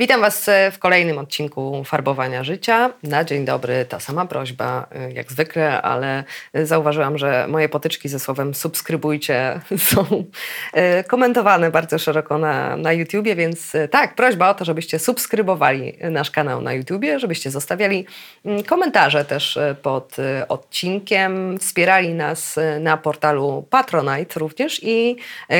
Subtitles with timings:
[0.00, 2.90] Witam Was e, w kolejnym odcinku Farbowania Życia.
[3.02, 6.24] Na dzień dobry ta sama prośba, e, jak zwykle, ale
[6.54, 10.24] zauważyłam, że moje potyczki ze słowem subskrybujcie są
[10.72, 16.30] e, komentowane bardzo szeroko na, na YouTubie, więc tak, prośba o to, żebyście subskrybowali nasz
[16.30, 18.06] kanał na YouTubie, żebyście zostawiali
[18.44, 20.16] mm, komentarze też pod
[20.48, 25.16] odcinkiem, wspierali nas na portalu Patronite również i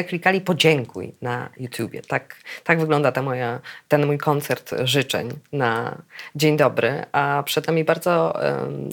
[0.09, 2.03] klikali podziękuj na YouTubie.
[2.03, 6.03] Tak, tak wygląda ta moja, ten mój koncert życzeń na
[6.35, 8.35] dzień dobry, a przed nami bardzo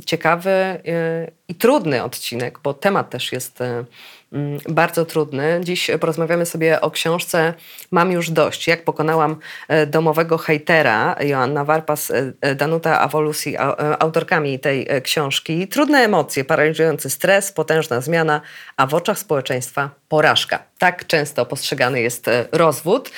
[0.05, 0.81] ciekawy e,
[1.47, 3.85] i trudny odcinek, bo temat też jest mm,
[4.69, 5.61] bardzo trudny.
[5.63, 7.53] Dziś porozmawiamy sobie o książce
[7.91, 8.67] Mam już dość.
[8.67, 9.35] Jak pokonałam
[9.67, 11.15] e, domowego hejtera.
[11.19, 12.11] Joanna Warpas,
[12.55, 13.55] Danuta Awolusi,
[13.99, 15.67] autorkami tej książki.
[15.67, 18.41] Trudne emocje, paraliżujący stres, potężna zmiana,
[18.77, 20.59] a w oczach społeczeństwa porażka.
[20.77, 23.11] Tak często postrzegany jest rozwód.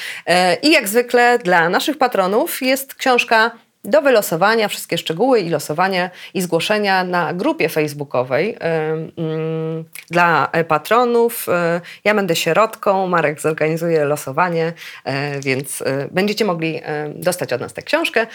[0.61, 3.51] I jak zwykle dla naszych patronów jest książka
[3.87, 11.49] do wylosowania wszystkie szczegóły i losowanie i zgłoszenia na grupie facebookowej mm, dla patronów.
[11.49, 14.73] E, ja będę środką, Marek zorganizuje losowanie,
[15.05, 16.81] e, więc e, będziecie mogli
[17.15, 18.27] dostać od nas tę książkę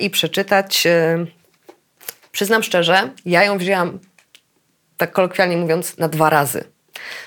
[0.00, 0.88] i przeczytać.
[2.32, 3.98] Przyznam szczerze, ja ją wzięłam,
[4.96, 6.64] tak kolokwialnie mówiąc, na dwa razy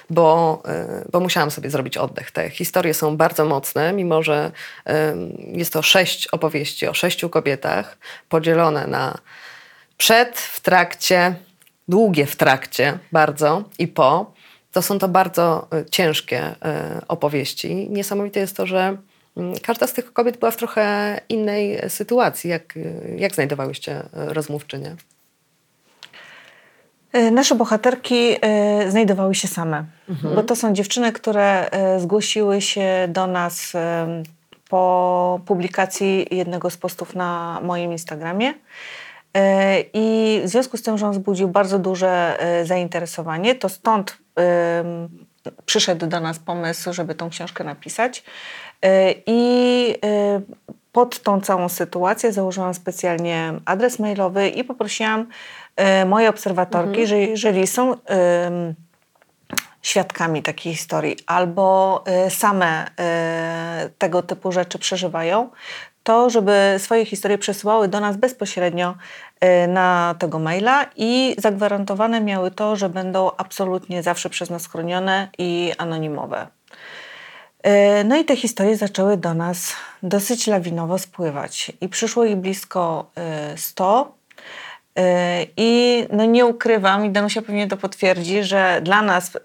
[0.09, 0.63] bo,
[1.05, 2.31] y, bo musiałam sobie zrobić oddech.
[2.31, 4.51] Te historie są bardzo mocne, mimo że
[5.37, 7.97] jest to sześć opowieści o sześciu kobietach,
[8.29, 9.17] podzielone na
[9.97, 11.35] przed, w trakcie,
[11.87, 14.33] długie w trakcie bardzo i po.
[14.71, 16.55] To są to bardzo y, ciężkie y,
[17.07, 17.89] opowieści.
[17.89, 18.97] Niesamowite jest to, że
[19.37, 22.49] mm, każda z tych kobiet była w trochę innej sytuacji.
[22.49, 22.73] Jak,
[23.17, 24.95] jak znajdowałyście rozmówczynie?
[27.13, 30.35] E, nasze bohaterki e, znajdowały się same, mhm.
[30.35, 33.73] bo to są dziewczyny, które e, zgłosiły się do nas
[34.69, 38.53] po publikacji jednego z postów na moim Instagramie.
[39.93, 44.17] I w związku z tym, że on wzbudził bardzo duże zainteresowanie, to stąd
[45.65, 48.23] przyszedł do nas pomysł, żeby tą książkę napisać.
[49.25, 49.95] I
[50.91, 55.27] pod tą całą sytuację założyłam specjalnie adres mailowy i poprosiłam
[56.05, 57.07] moje obserwatorki, mhm.
[57.07, 57.95] że jeżeli są
[59.83, 65.49] świadkami takiej historii albo e, same e, tego typu rzeczy przeżywają,
[66.03, 68.95] to żeby swoje historie przesyłały do nas bezpośrednio
[69.67, 75.71] na tego maila i zagwarantowane miały to, że będą absolutnie zawsze przez nas chronione i
[75.77, 76.47] anonimowe.
[78.05, 79.73] No i te historie zaczęły do nas
[80.03, 83.11] dosyć lawinowo spływać i przyszło ich blisko
[83.55, 84.22] 100 Y,
[85.57, 89.39] I no nie ukrywam, i Danusia pewnie to potwierdzi, że dla nas y,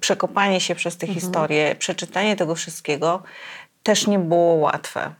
[0.00, 1.20] przekopanie się przez te mhm.
[1.20, 3.22] historie, przeczytanie tego wszystkiego
[3.82, 5.14] też nie było łatwe.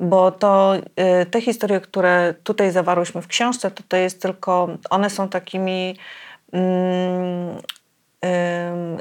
[0.00, 0.76] Bo to
[1.22, 5.96] y, te historie, które tutaj zawarłyśmy w książce, to to jest tylko, one są takimi
[6.52, 7.56] mm,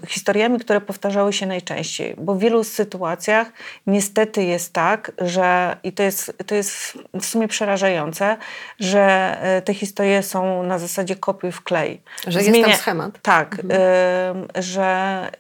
[0.08, 3.52] historiami, które powtarzały się najczęściej, bo w wielu sytuacjach
[3.88, 8.38] niestety jest tak, że i to jest, to jest w sumie przerażające,
[8.80, 12.02] że e, te historie są na zasadzie kopiuj w klej.
[12.28, 12.58] Że Zmienia...
[12.58, 13.22] jest tam schemat.
[13.22, 14.48] Tak, mhm.
[14.56, 15.32] że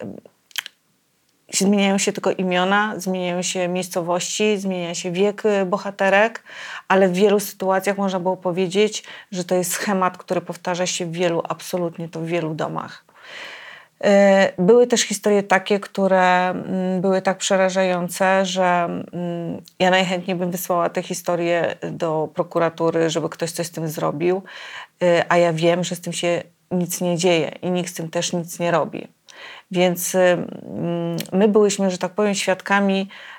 [1.53, 6.43] zmieniają się tylko imiona, zmieniają się miejscowości, zmienia się wiek y, bohaterek,
[6.87, 11.11] ale w wielu sytuacjach można było powiedzieć, że to jest schemat, który powtarza się w
[11.11, 13.08] wielu, absolutnie to w wielu domach.
[14.03, 18.63] E, były też historie takie, które mm, były tak przerażające, że
[19.13, 24.41] mm, ja najchętniej bym wysłała te historie do prokuratury, żeby ktoś coś z tym zrobił,
[25.03, 28.09] e, a ja wiem, że z tym się nic nie dzieje i nikt z tym
[28.09, 29.07] też nic nie robi.
[29.71, 33.09] Więc mm, my byliśmy, że tak powiem, świadkami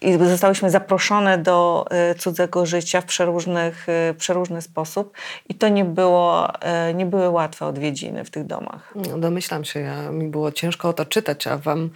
[0.00, 5.12] i zostałyśmy zaproszone do y, cudzego życia w przeróżnych, y, przeróżny sposób
[5.48, 6.52] i to nie, było,
[6.94, 8.92] nie były łatwe odwiedziny w tych domach.
[8.94, 11.90] No, domyślam się, ja, mi było ciężko o to czytać, a wam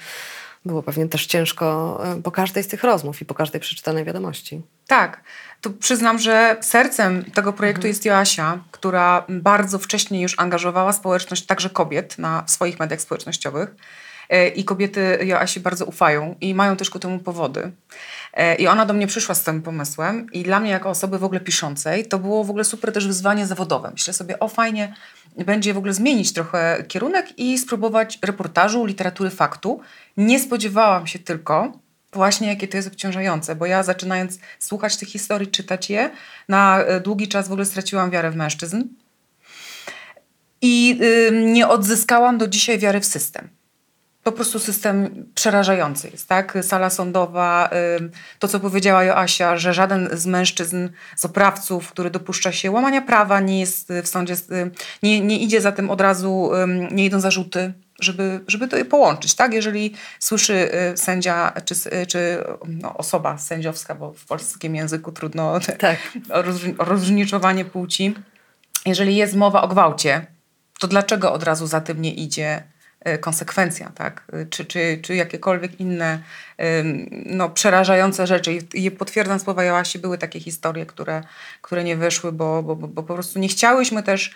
[0.64, 4.62] było pewnie też ciężko po każdej z tych rozmów i po każdej przeczytanej wiadomości.
[4.86, 5.20] Tak.
[5.60, 7.88] Tu przyznam, że sercem tego projektu mhm.
[7.88, 13.74] jest Joasia, która bardzo wcześnie już angażowała społeczność, także kobiet, na swoich mediach społecznościowych.
[14.32, 17.72] E, i kobiety Joasi bardzo ufają i mają też ku temu powody.
[18.34, 21.24] E, I ona do mnie przyszła z tym pomysłem i dla mnie jako osoby w
[21.24, 23.90] ogóle piszącej to było w ogóle super też wyzwanie zawodowe.
[23.90, 24.94] Myślę sobie, o fajnie,
[25.46, 29.80] będzie w ogóle zmienić trochę kierunek i spróbować reportażu, literatury faktu.
[30.16, 31.72] Nie spodziewałam się tylko
[32.12, 36.10] właśnie, jakie to jest obciążające, bo ja zaczynając słuchać tych historii, czytać je,
[36.48, 38.82] na e, długi czas w ogóle straciłam wiarę w mężczyzn.
[40.62, 41.00] I
[41.32, 43.48] nie odzyskałam do dzisiaj wiary w system
[44.22, 46.58] po prostu system przerażający jest, tak?
[46.62, 47.70] Sala sądowa,
[48.38, 53.40] to co powiedziała Joasia, że żaden z mężczyzn, z oprawców, który dopuszcza się łamania prawa,
[53.40, 54.34] nie jest w sądzie,
[55.02, 56.50] nie, nie idzie za tym od razu,
[56.90, 59.54] nie idą zarzuty, żeby, żeby to je połączyć, tak?
[59.54, 61.74] Jeżeli słyszy y, sędzia czy,
[62.06, 65.98] czy no, osoba sędziowska, bo w polskim języku trudno tak.
[66.78, 68.14] rozróżniczowanie płci,
[68.86, 70.26] jeżeli jest mowa o gwałcie,
[70.78, 72.62] to dlaczego od razu za tym nie idzie
[73.20, 74.22] konsekwencja, tak?
[74.32, 76.18] E, czy, czy, czy jakiekolwiek inne
[77.26, 78.52] no, przerażające rzeczy.
[78.74, 81.22] I potwierdzam słowa Joasi, były takie historie, które,
[81.62, 84.34] które nie wyszły, bo, bo, bo po prostu nie chciałyśmy też,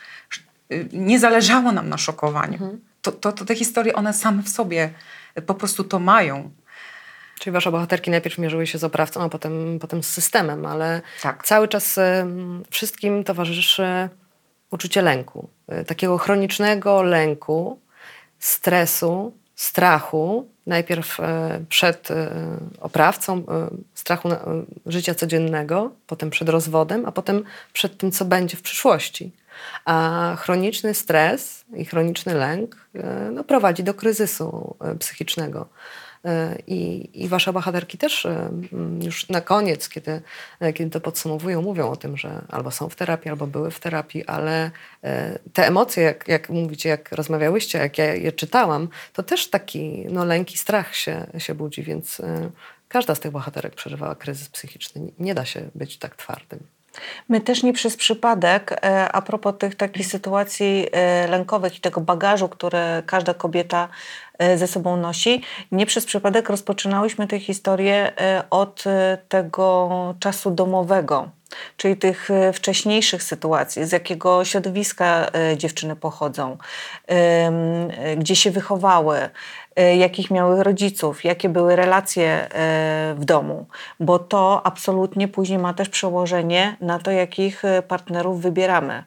[0.72, 2.52] y, nie zależało nam na szokowaniu.
[2.52, 2.80] Mhm.
[3.02, 4.90] To, to, to te historie, one same w sobie
[5.46, 6.50] po prostu to mają.
[7.38, 11.46] Czyli wasze bohaterki najpierw mierzyły się z oprawcą, a potem, potem z systemem, ale tak.
[11.46, 11.98] cały czas
[12.70, 14.08] wszystkim towarzyszy
[14.70, 15.48] uczucie lęku.
[15.86, 17.80] Takiego chronicznego lęku,
[18.38, 22.30] stresu, strachu, najpierw e, przed e,
[22.80, 23.42] oprawcą, e,
[23.94, 24.28] strachu
[24.86, 29.32] życia codziennego, potem przed rozwodem, a potem przed tym, co będzie w przyszłości.
[29.84, 32.76] A chroniczny stres i chroniczny lęk
[33.32, 35.68] no, prowadzi do kryzysu psychicznego.
[36.26, 38.50] E, I, I wasze bohaterki też e,
[39.02, 40.22] już na koniec, kiedy,
[40.60, 43.80] e, kiedy to podsumowują, mówią o tym, że albo są w terapii, albo były w
[43.80, 44.70] terapii, ale
[45.52, 50.24] te emocje, jak, jak mówicie, jak rozmawiałyście, jak ja je czytałam, to też taki no,
[50.24, 52.22] lęk i strach się, się budzi, więc
[52.88, 55.12] każda z tych bohaterek przeżywała kryzys psychiczny.
[55.18, 56.75] Nie da się być tak twardym.
[57.28, 58.80] My też nie przez przypadek,
[59.12, 60.86] a propos tych takich sytuacji
[61.28, 63.88] lękowych i tego bagażu, który każda kobieta
[64.38, 65.42] E, ze sobą nosi.
[65.72, 71.30] Nie przez przypadek rozpoczynałyśmy tę historię e, od e, tego czasu domowego,
[71.76, 76.56] czyli tych wcześniejszych sytuacji, z jakiego środowiska dziewczyny pochodzą,
[78.16, 79.30] gdzie się wychowały,
[79.98, 82.48] jakich miały rodziców, jakie były relacje
[83.16, 83.66] w domu,
[84.00, 89.04] bo to absolutnie później ma też przełożenie na to, jakich partnerów wybieramy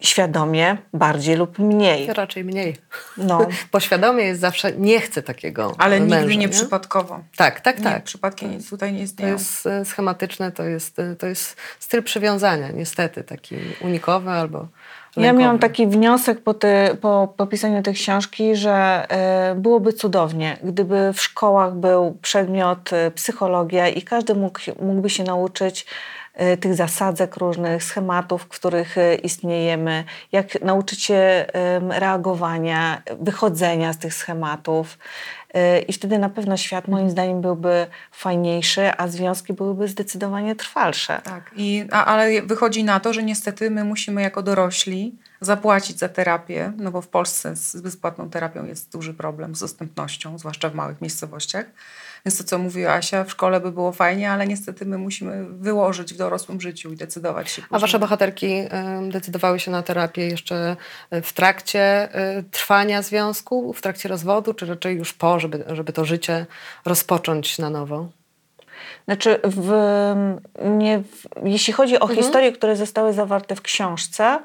[0.00, 2.12] świadomie, bardziej lub mniej.
[2.12, 2.76] Raczej mniej.
[3.16, 3.48] No.
[3.72, 7.20] Bo świadomie jest zawsze, nie chcę takiego Ale męża, nigdy nie, nie, przypadkowo.
[7.36, 7.94] Tak, tak, tak.
[7.94, 9.34] Nie, przypadki nic tutaj nie istnieją.
[9.34, 14.68] To jest e, schematyczne, to jest, e, to jest styl przywiązania, niestety, taki unikowy albo
[15.16, 15.26] lękowy.
[15.26, 16.68] Ja miałam taki wniosek po, ty,
[17.00, 19.06] po, po pisaniu tej książki, że
[19.52, 25.24] y, byłoby cudownie, gdyby w szkołach był przedmiot y, psychologia i każdy mógł, mógłby się
[25.24, 25.86] nauczyć
[26.38, 31.46] E, tych zasadzek różnych, schematów, w których istniejemy, jak nauczyć się
[31.88, 34.98] reagowania, wychodzenia z tych schematów.
[35.54, 41.20] E, I wtedy na pewno świat moim zdaniem byłby fajniejszy, a związki byłyby zdecydowanie trwalsze.
[41.24, 46.08] Tak, I, a, ale wychodzi na to, że niestety my musimy jako dorośli zapłacić za
[46.08, 50.74] terapię, no bo w Polsce z bezpłatną terapią jest duży problem z dostępnością, zwłaszcza w
[50.74, 51.66] małych miejscowościach.
[52.26, 56.14] Więc to, co mówiła Asia, w szkole by było fajnie, ale niestety my musimy wyłożyć
[56.14, 57.62] w dorosłym życiu i decydować się.
[57.62, 57.76] Później.
[57.76, 58.62] A wasze bohaterki
[59.10, 60.76] decydowały się na terapię jeszcze
[61.10, 61.80] e, w trakcie
[62.14, 66.46] e, trwania związku, w trakcie rozwodu, czy raczej już po, żeby, żeby to życie
[66.84, 68.08] rozpocząć na nowo?
[69.04, 69.72] Znaczy, w,
[70.64, 72.20] nie, w, jeśli chodzi o mhm.
[72.20, 74.38] historie, które zostały zawarte w książce,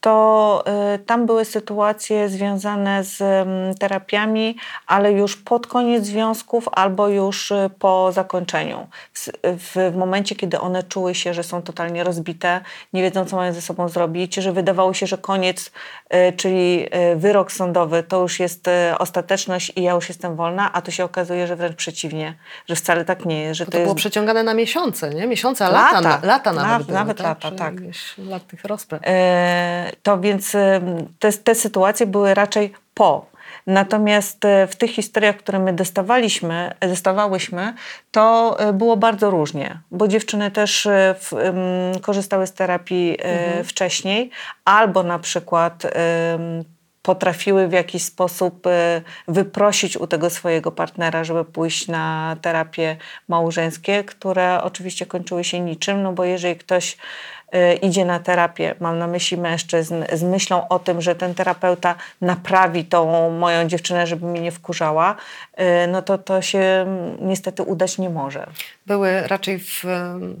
[0.00, 0.64] to
[0.94, 7.50] y, tam były sytuacje związane z y, terapiami, ale już pod koniec związków albo już
[7.50, 8.86] y, po zakończeniu.
[9.14, 12.60] W, w, momencie, kiedy one czuły się, że są totalnie rozbite,
[12.92, 15.70] nie wiedzą, co mają ze sobą zrobić, że wydawało się, że koniec,
[16.14, 16.86] y, czyli
[17.16, 21.46] wyrok sądowy, to już jest ostateczność i ja już jestem wolna, a tu się okazuje,
[21.46, 22.34] że wręcz przeciwnie,
[22.68, 23.58] że wcale tak nie jest.
[23.58, 23.98] Że to, to, to było jest...
[23.98, 25.26] przeciągane na miesiące, nie?
[25.26, 26.70] Miesiące, a lata, lata, lata nawet.
[26.70, 27.26] Nawet, były, nawet tak?
[27.26, 27.74] lata, tak.
[28.18, 29.00] Lat tych rozpraw.
[29.04, 30.52] E, to więc
[31.18, 33.26] te, te sytuacje były raczej po.
[33.68, 37.74] Natomiast e, w tych historiach, które my dostawaliśmy, dostawałyśmy,
[38.10, 40.88] to e, było bardzo różnie, bo dziewczyny też
[41.20, 41.54] w, um,
[42.02, 43.64] korzystały z terapii mhm.
[43.64, 44.30] wcześniej,
[44.64, 46.64] albo na przykład um,
[47.02, 48.66] potrafiły w jakiś sposób
[49.28, 52.96] wyprosić u tego swojego partnera, żeby pójść na terapie
[53.28, 56.96] małżeńskie, które oczywiście kończyły się niczym, no bo jeżeli ktoś y,
[57.82, 62.84] idzie na terapię, mam na myśli mężczyzn, z myślą o tym, że ten terapeuta naprawi
[62.84, 65.16] tą moją dziewczynę, żeby mnie nie wkurzała,
[65.60, 66.86] y, no to to się
[67.20, 68.46] niestety udać nie może.
[68.86, 69.84] Były raczej w,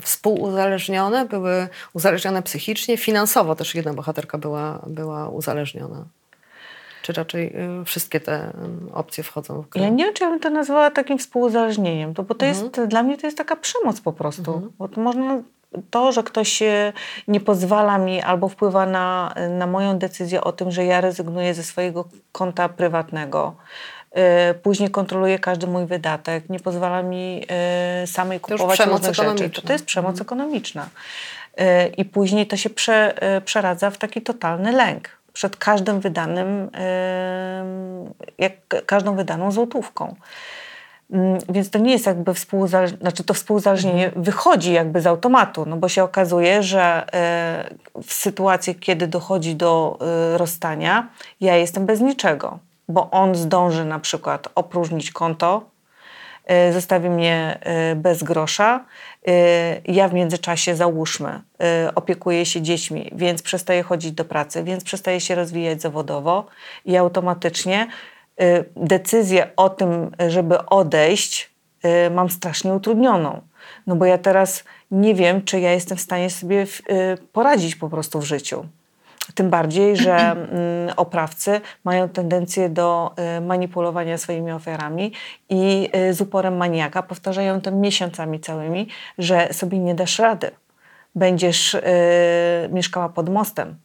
[0.02, 6.04] współuzależnione, były uzależnione psychicznie, finansowo też jedna bohaterka była, była uzależniona.
[7.02, 8.48] Czy raczej y, wszystkie te
[8.88, 9.82] y, opcje wchodzą w grę?
[9.82, 13.02] Ja nie wiem, czy ja bym to nazwała takim współuzależnieniem, to, bo to jest, dla
[13.02, 14.72] mnie to jest taka przemoc po prostu.
[14.78, 15.42] Bo to można,
[15.90, 16.62] to, że ktoś
[17.28, 21.62] nie pozwala mi albo wpływa na, na moją decyzję o tym, że ja rezygnuję ze
[21.62, 23.56] swojego konta prywatnego,
[24.12, 29.50] e, później kontroluje każdy mój wydatek, nie pozwala mi e, samej kupować różnych rzeczy.
[29.50, 30.88] To, to jest przemoc ekonomiczna.
[31.56, 36.70] E, I później to się prze, przeradza w taki totalny lęk przed każdym wydanym,
[38.38, 38.52] jak
[38.86, 40.14] każdą wydaną złotówką.
[41.10, 45.76] Mm, Więc to nie jest jakby współuzależnienie, znaczy to współuzależnienie wychodzi jakby z automatu, no
[45.76, 47.70] bo się okazuje, że e,
[48.02, 51.08] w sytuacji, kiedy dochodzi do e, rozstania,
[51.40, 55.62] ja jestem bez niczego, bo on zdąży na przykład opróżnić konto,
[56.44, 57.58] e, zostawi mnie
[57.96, 58.84] bez grosza.
[59.84, 61.40] Ja w międzyczasie, załóżmy,
[61.94, 66.46] opiekuję się dziećmi, więc przestaję chodzić do pracy, więc przestaję się rozwijać zawodowo
[66.84, 67.86] i automatycznie
[68.76, 71.50] decyzję o tym, żeby odejść,
[71.82, 73.40] e, mam strasznie utrudnioną.
[73.86, 77.88] No bo ja teraz nie wiem, czy ja jestem w stanie sobie e, poradzić po
[77.88, 78.64] prostu w życiu.
[79.34, 80.38] Tym bardziej, że mm,
[80.96, 85.12] oprawcy mają tendencję do y, manipulowania swoimi ofiarami
[85.48, 90.50] i y, z uporem maniaka powtarzają to miesiącami całymi, że sobie nie dasz rady.
[91.14, 91.80] Będziesz y,
[92.72, 93.76] mieszkała pod mostem.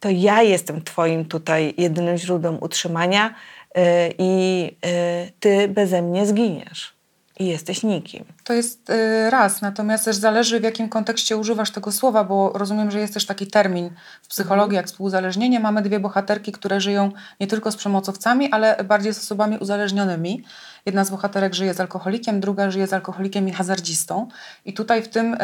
[0.00, 3.32] To ja jestem Twoim tutaj jedynym źródłem utrzymania y,
[4.18, 6.98] i y, Ty beze mnie zginiesz.
[7.38, 8.24] I jesteś nikim.
[8.44, 12.90] To jest y, raz, natomiast też zależy w jakim kontekście używasz tego słowa, bo rozumiem,
[12.90, 13.90] że jest też taki termin
[14.22, 15.60] w psychologii jak współuzależnienie.
[15.60, 20.44] Mamy dwie bohaterki, które żyją nie tylko z przemocowcami, ale bardziej z osobami uzależnionymi.
[20.86, 24.28] Jedna z bohaterek żyje z alkoholikiem, druga żyje z alkoholikiem i hazardzistą.
[24.64, 25.36] I tutaj w tym,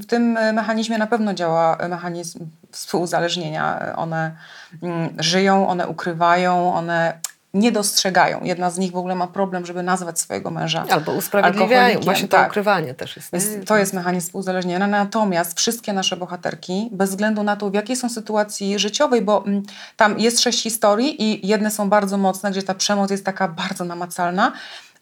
[0.00, 3.94] w tym mechanizmie na pewno działa mechanizm współuzależnienia.
[3.96, 4.36] One
[4.82, 7.18] mm, żyją, one ukrywają, one
[7.54, 8.40] nie dostrzegają.
[8.44, 12.00] Jedna z nich w ogóle ma problem, żeby nazwać swojego męża Albo usprawiedliwiają.
[12.00, 12.48] Właśnie to tak.
[12.48, 13.32] ukrywanie też jest.
[13.32, 14.86] Więc to jest mechanizm uzależnienia.
[14.86, 19.62] Natomiast wszystkie nasze bohaterki, bez względu na to, w jakiej są sytuacji życiowej, bo mm,
[19.96, 23.84] tam jest sześć historii i jedne są bardzo mocne, gdzie ta przemoc jest taka bardzo
[23.84, 24.52] namacalna,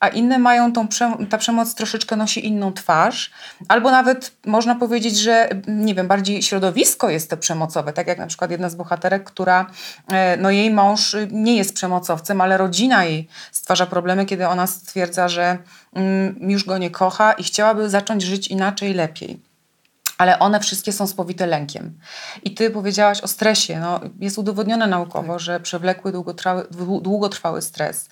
[0.03, 0.89] a inne mają tą
[1.31, 3.31] ta przemoc troszeczkę nosi inną twarz,
[3.69, 8.27] albo nawet można powiedzieć, że nie wiem, bardziej środowisko jest to przemocowe, tak jak na
[8.27, 9.67] przykład jedna z bohaterek, która,
[10.09, 15.29] e, no jej mąż nie jest przemocowcem, ale rodzina jej stwarza problemy, kiedy ona stwierdza,
[15.29, 15.59] że
[15.95, 19.52] mm, już go nie kocha i chciałaby zacząć żyć inaczej, lepiej
[20.23, 21.99] ale one wszystkie są spowite lękiem.
[22.43, 23.81] I ty powiedziałaś o stresie.
[23.81, 28.09] No, jest udowodnione naukowo, że przewlekły, długotrwały, dłu- długotrwały stres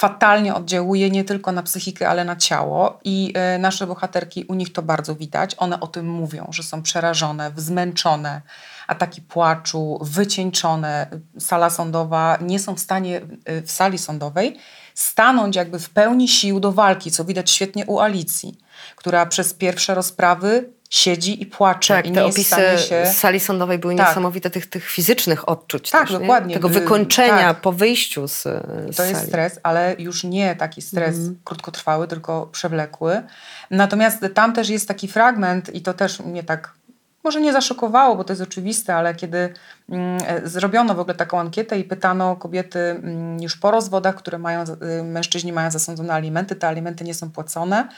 [0.00, 3.00] fatalnie oddziałuje nie tylko na psychikę, ale na ciało.
[3.04, 5.54] I e, nasze bohaterki, u nich to bardzo widać.
[5.58, 8.40] One o tym mówią, że są przerażone, zmęczone,
[8.86, 11.06] ataki płaczu, wycieńczone.
[11.38, 14.56] Sala sądowa nie są w stanie e, w sali sądowej
[14.94, 18.58] stanąć jakby w pełni sił do walki, co widać świetnie u Alicji,
[18.96, 22.56] która przez pierwsze rozprawy siedzi i płacze Tak, i te opisy
[22.88, 23.06] się...
[23.06, 24.08] z sali sądowej były Tak.
[24.08, 25.90] niesamowite, tych, tych fizycznych odczuć.
[25.90, 26.18] Tak, też, nie?
[26.18, 26.54] dokładnie.
[26.54, 27.60] Tego Y, wykończenia tak.
[27.60, 29.28] po wyjściu z, z To jest sali.
[29.28, 31.38] stres, ale już nie taki stres Mhm.
[31.44, 33.22] krótkotrwały, tylko przewlekły.
[33.70, 36.72] Natomiast tam też jest taki fragment i to też mnie tak
[37.24, 39.54] może nie zaszokowało, bo to jest oczywiste, ale kiedy
[39.88, 44.64] mm, zrobiono w ogóle taką ankietę i pytano kobiety mm, już po rozwodach, które mają,
[45.00, 47.88] y, mężczyźni mają zasądzone alimenty, te alimenty nie są płacone.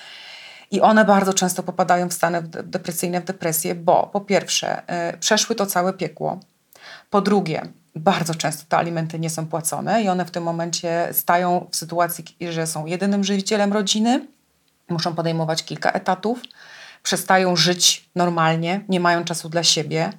[0.73, 4.83] I one bardzo często popadają w stany de- depresyjne, w depresję, bo po pierwsze
[5.15, 6.41] y, przeszły to całe piekło,
[7.11, 7.63] po drugie,
[7.95, 12.25] bardzo często te alimenty nie są płacone i one w tym momencie stają w sytuacji,
[12.51, 14.27] że są jedynym żywicielem rodziny,
[14.89, 16.41] muszą podejmować kilka etatów,
[17.03, 20.13] przestają żyć normalnie, nie mają czasu dla siebie,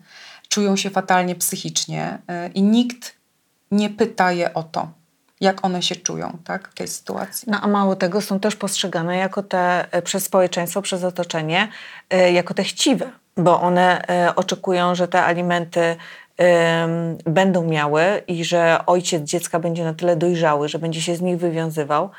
[0.50, 3.16] czują się fatalnie psychicznie y, i nikt
[3.72, 4.92] nie pyta je o to,
[5.44, 7.48] jak one się czują tak, w tej sytuacji.
[7.52, 11.68] No a mało tego, są też postrzegane jako te e, przez społeczeństwo, przez otoczenie,
[12.10, 15.96] e, jako te chciwe, bo one e, oczekują, że te alimenty
[17.26, 21.38] będą miały i że ojciec dziecka będzie na tyle dojrzały, że będzie się z nich
[21.38, 22.10] wywiązywał.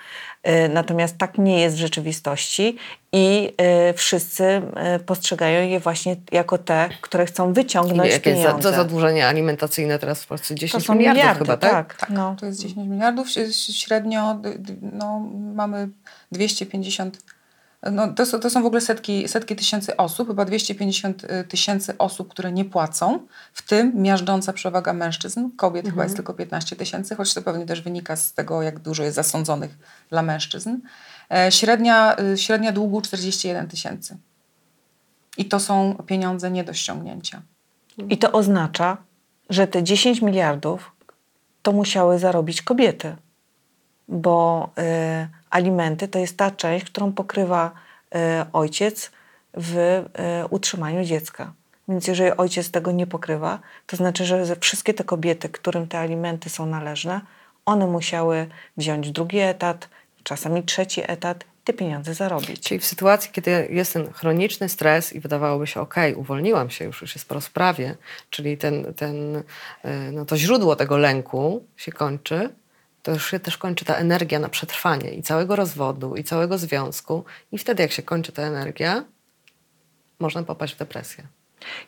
[0.42, 2.76] E, Natomiast tak nie jest w rzeczywistości
[3.12, 8.48] i e, wszyscy e, postrzegają je właśnie jako te, które chcą wyciągnąć Jakie jest za,
[8.48, 8.70] pieniądze.
[8.70, 10.54] za zadłużenie alimentacyjne teraz w Polsce?
[10.54, 11.94] 10 to są miliardów miliardy, chyba, tak?
[11.94, 12.10] tak.
[12.10, 12.36] No.
[12.40, 13.28] To jest 10 miliardów,
[13.72, 14.40] średnio
[14.82, 15.20] no,
[15.54, 15.88] mamy
[16.32, 17.33] 250
[17.92, 21.98] No, to, są, to są w ogóle setki, setki tysięcy osób, chyba 250 y, tysięcy
[21.98, 25.48] osób, które nie płacą, w tym miażdżąca przewaga mężczyzn.
[25.56, 29.02] Kobiet chyba jest tylko 15 tysięcy, choć to pewnie też wynika z tego, jak dużo
[29.02, 29.78] jest zasądzonych
[30.10, 30.76] dla mężczyzn.
[31.30, 34.16] E, średnia, y, średnia długu 41 tysięcy.
[35.36, 37.42] I to są pieniądze nie do ściągnięcia.
[38.08, 38.96] I to oznacza,
[39.50, 40.92] że te 10 miliardów
[41.62, 43.16] to musiały zarobić kobiety,
[44.08, 47.70] bo y, alimenty to jest ta część, którą pokrywa
[48.14, 48.18] y,
[48.52, 49.10] ojciec
[49.54, 50.02] w y,
[50.50, 51.52] utrzymaniu dziecka.
[51.88, 56.50] Więc jeżeli ojciec tego nie pokrywa, to znaczy, że wszystkie te kobiety, którym te alimenty
[56.50, 57.20] są należne,
[57.66, 58.46] one musiały
[58.76, 59.88] wziąć drugi etat,
[60.22, 62.60] czasami trzeci etat, te pieniądze zarobić.
[62.60, 67.02] Czyli w sytuacji, kiedy jest ten chroniczny stres i wydawałoby się, ok, uwolniłam się, już,
[67.02, 67.96] już jest po rozprawie,
[68.30, 69.42] czyli ten, ten, y,
[70.12, 72.50] no to źródło tego lęku się kończy,
[73.04, 77.24] to już się też kończy ta energia na przetrwanie i całego rozwodu, i całego związku.
[77.52, 79.04] I wtedy, jak się kończy ta energia,
[80.20, 81.24] można popaść w depresję.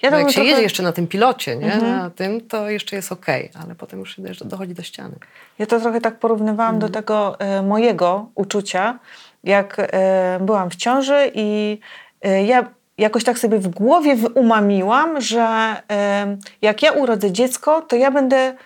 [0.03, 1.77] Ja jak się trochę- jedzie jeszcze na tym pilocie, nie?
[1.77, 3.27] na tym, to jeszcze jest ok,
[3.65, 5.15] ale potem już się dochodzi do ściany.
[5.59, 8.99] Ja to trochę tak porównywałam do tego e, mojego uczucia,
[9.45, 11.79] jak e, byłam w ciąży i
[12.23, 17.97] e, ja jakoś tak sobie w głowie umamiłam, że e, jak ja urodzę dziecko, to
[17.97, 18.57] ja będę,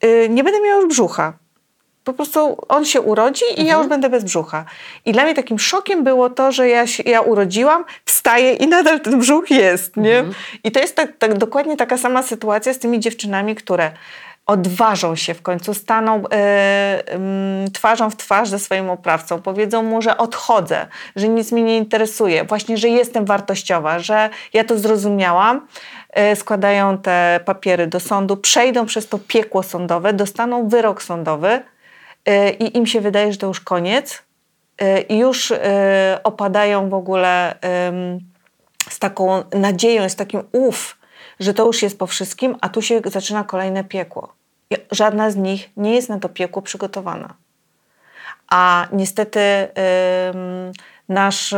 [0.00, 1.32] e, nie będę miała już brzucha.
[2.04, 4.64] Po prostu on się urodzi i ja już będę bez brzucha.
[5.04, 9.00] I dla mnie takim szokiem było to, że ja, się, ja urodziłam, wstaję i nadal
[9.00, 10.24] ten brzuch jest, nie?
[10.64, 13.92] I to jest tak, tak dokładnie taka sama sytuacja z tymi dziewczynami, które
[14.50, 17.02] odważą się w końcu, staną e,
[17.72, 22.44] twarzą w twarz ze swoim oprawcą, powiedzą mu, że odchodzę, że nic mnie nie interesuje,
[22.44, 25.66] właśnie, że jestem wartościowa, że ja to zrozumiałam,
[26.10, 31.60] e, składają te papiery do sądu, przejdą przez to piekło sądowe, dostaną wyrok sądowy
[32.58, 34.22] i im się wydaje, że to już koniec
[34.78, 37.54] e, i już e, opadają w ogóle
[38.88, 40.98] z taką nadzieją, z takim uf,
[41.40, 44.32] że to już jest po wszystkim, a tu się zaczyna kolejne piekło.
[44.70, 47.34] I żadna z nich nie jest na to piekło przygotowana.
[48.48, 49.40] A niestety
[51.08, 51.54] nasz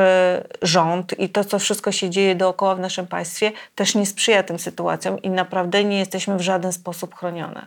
[0.63, 4.59] rząd i to, co wszystko się dzieje dookoła w naszym państwie, też nie sprzyja tym
[4.59, 7.67] sytuacjom i naprawdę nie jesteśmy w żaden sposób chronione.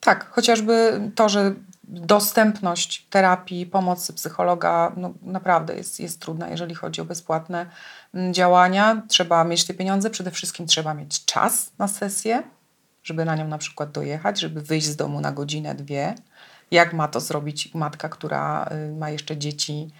[0.00, 1.54] Tak, chociażby to, że
[1.88, 7.66] dostępność terapii, pomocy psychologa no, naprawdę jest, jest trudna, jeżeli chodzi o bezpłatne
[8.14, 9.02] mm, działania.
[9.08, 12.42] Trzeba mieć te pieniądze, przede wszystkim trzeba mieć czas na sesję,
[13.02, 16.14] żeby na nią na przykład dojechać, żeby wyjść z domu na godzinę, dwie.
[16.70, 19.90] Jak ma to zrobić matka, która y, ma jeszcze dzieci,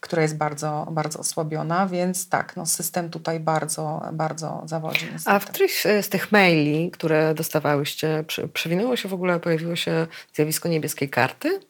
[0.00, 5.08] która jest bardzo, bardzo osłabiona, więc tak, no, system tutaj bardzo, bardzo zawodzi.
[5.12, 5.36] Niestety.
[5.36, 10.06] A w którychś e, z tych maili, które dostawałyście, przewinęło się w ogóle, pojawiło się
[10.34, 11.60] zjawisko niebieskiej karty?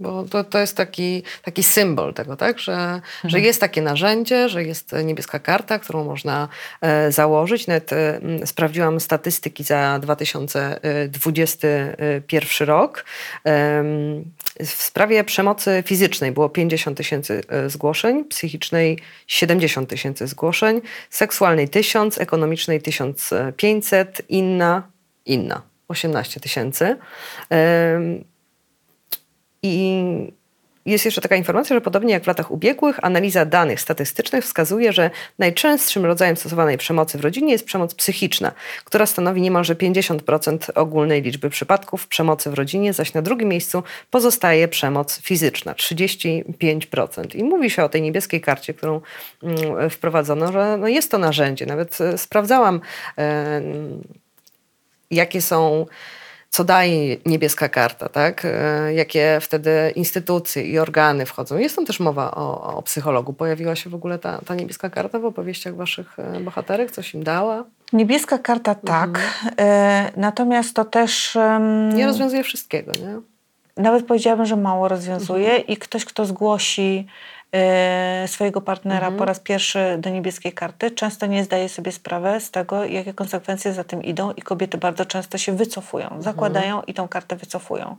[0.00, 2.58] Bo to, to jest taki, taki symbol tego, tak?
[2.58, 6.48] że, że jest takie narzędzie, że jest niebieska karta, którą można
[6.80, 7.66] e, założyć.
[7.66, 13.04] Nawet e, sprawdziłam statystyki za 2021 rok.
[13.44, 14.24] Em,
[14.60, 20.80] w sprawie przemocy fizycznej było 50 tysięcy e, zgłoszeń, psychicznej 70 tysięcy zgłoszeń,
[21.10, 24.82] seksualnej 1000, ekonomicznej 1500, inna,
[25.26, 26.96] inna 18 tysięcy.
[29.62, 30.02] I
[30.88, 35.10] jest jeszcze taka informacja, że podobnie jak w latach ubiegłych, analiza danych statystycznych wskazuje, że
[35.38, 38.52] najczęstszym rodzajem stosowanej przemocy w rodzinie jest przemoc psychiczna,
[38.84, 44.68] która stanowi niemalże 50% ogólnej liczby przypadków przemocy w rodzinie, zaś na drugim miejscu pozostaje
[44.68, 47.36] przemoc fizyczna 35%.
[47.36, 49.00] I mówi się o tej niebieskiej karcie, którą
[49.42, 51.66] mm, wprowadzono, że no jest to narzędzie.
[51.66, 52.80] Nawet e, sprawdzałam,
[53.18, 53.62] e,
[55.10, 55.86] jakie są
[56.50, 58.44] co daje niebieska karta, tak?
[58.44, 61.58] E, Jakie wtedy instytucje i organy wchodzą.
[61.58, 63.32] Jest tam też mowa o, o psychologu.
[63.32, 66.90] Pojawiła się w ogóle ta, ta niebieska karta w opowieściach waszych e, bohaterek?
[66.90, 67.64] Coś im dała?
[67.92, 69.20] Niebieska karta tak,
[69.58, 71.38] e, natomiast to też...
[71.94, 73.20] Nie rozwiązuje wszystkiego, nie?
[73.78, 77.06] nawet powiedziałabym, że mało rozwiązuje i ktoś, kto zgłosi
[78.26, 82.84] swojego partnera po raz pierwszy do niebieskiej karty, często nie zdaje sobie sprawy z tego,
[82.84, 87.36] jakie konsekwencje za tym idą i kobiety bardzo często się wycofują, zakładają i tą kartę
[87.36, 87.96] wycofują.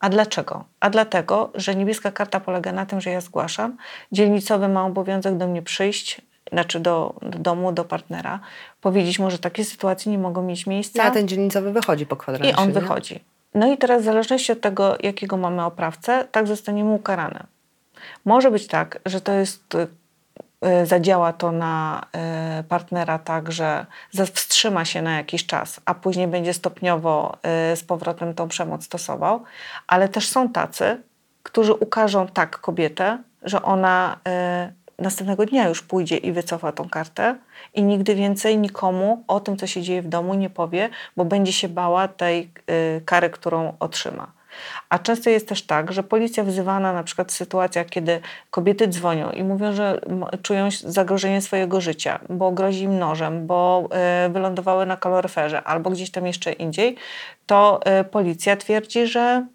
[0.00, 0.64] A dlaczego?
[0.80, 3.76] A dlatego, że niebieska karta polega na tym, że ja zgłaszam,
[4.12, 6.20] dzielnicowy ma obowiązek do mnie przyjść,
[6.52, 8.40] znaczy do, do domu, do partnera,
[8.80, 11.02] powiedzieć mu, że takie sytuacje nie mogą mieć miejsca.
[11.02, 12.54] A ten dzielnicowy wychodzi po kwadransie.
[12.54, 12.74] I on nie?
[12.74, 13.24] wychodzi.
[13.54, 17.55] No i teraz w zależności od tego, jakiego mamy oprawcę, tak zostaniemy ukarane.
[18.24, 19.86] Może być tak, że to jest, y,
[20.82, 22.06] y, zadziała to na
[22.60, 23.86] y, partnera tak, że
[24.34, 27.38] wstrzyma się na jakiś czas, a później będzie stopniowo
[27.74, 29.42] z powrotem tą przemoc stosował,
[29.86, 31.02] ale też są tacy,
[31.42, 34.16] którzy ukażą tak kobietę, że ona
[34.98, 37.36] następnego dnia już pójdzie i wycofa tą kartę
[37.74, 41.52] i nigdy więcej nikomu o tym, co się dzieje w domu, nie powie, bo będzie
[41.52, 42.50] się bała tej
[43.04, 44.32] kary, którą otrzyma.
[44.88, 49.30] A często jest też tak, że policja wzywana na przykład w sytuacjach, kiedy kobiety dzwonią
[49.30, 50.00] i mówią, że
[50.42, 53.88] czują zagrożenie swojego życia, bo grozi im nożem, bo
[54.26, 56.96] y, wylądowały na kaloryferze albo gdzieś tam jeszcze indziej,
[57.46, 59.46] to y, policja twierdzi, że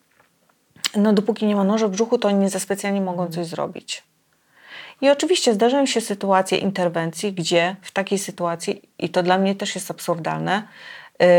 [0.96, 4.04] no dopóki nie ma noża w brzuchu, to oni nie za specjalnie mogą coś zrobić.
[5.02, 9.76] I oczywiście zdarzają się sytuacje interwencji, gdzie w takiej sytuacji, i to dla mnie też
[9.76, 10.68] jest absurdalne,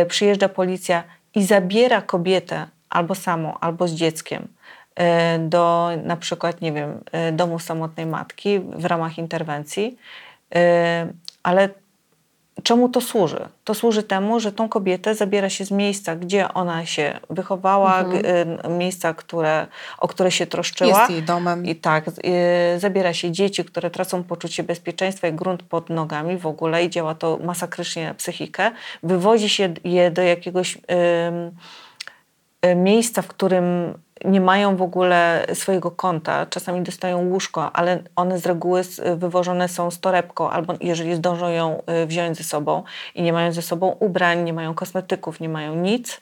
[0.03, 4.49] y, przyjeżdża policja i zabiera kobietę albo samą, albo z dzieckiem
[5.01, 9.97] y, do na przykład, nie wiem, y, domu samotnej matki w ramach interwencji,
[10.55, 10.59] y,
[11.43, 11.69] ale
[12.63, 13.49] Czemu to służy?
[13.65, 18.69] To służy temu, że tą kobietę zabiera się z miejsca, gdzie ona się wychowała, y,
[18.69, 19.67] miejsca, które,
[19.99, 20.99] o które się troszczyła.
[21.01, 21.67] Jest jej domem.
[21.67, 22.13] I tak, y,
[22.79, 27.15] zabiera się dzieci, które tracą poczucie bezpieczeństwa i grunt pod nogami w ogóle i działa
[27.15, 28.71] to masakrycznie na psychikę.
[29.03, 30.81] Wywozi się je do jakiegoś y,
[32.77, 33.95] miejsca, w którym
[34.25, 36.47] nie mają w ogóle swojego konta.
[36.47, 41.49] Czasami dostają łóżko, ale one z reguły s- wywożone są z torebką, albo jeżeli zdążą
[41.49, 42.83] ją y, wziąć ze sobą
[43.15, 46.21] i nie mają ze sobą ubrań, nie mają kosmetyków, nie mają nic.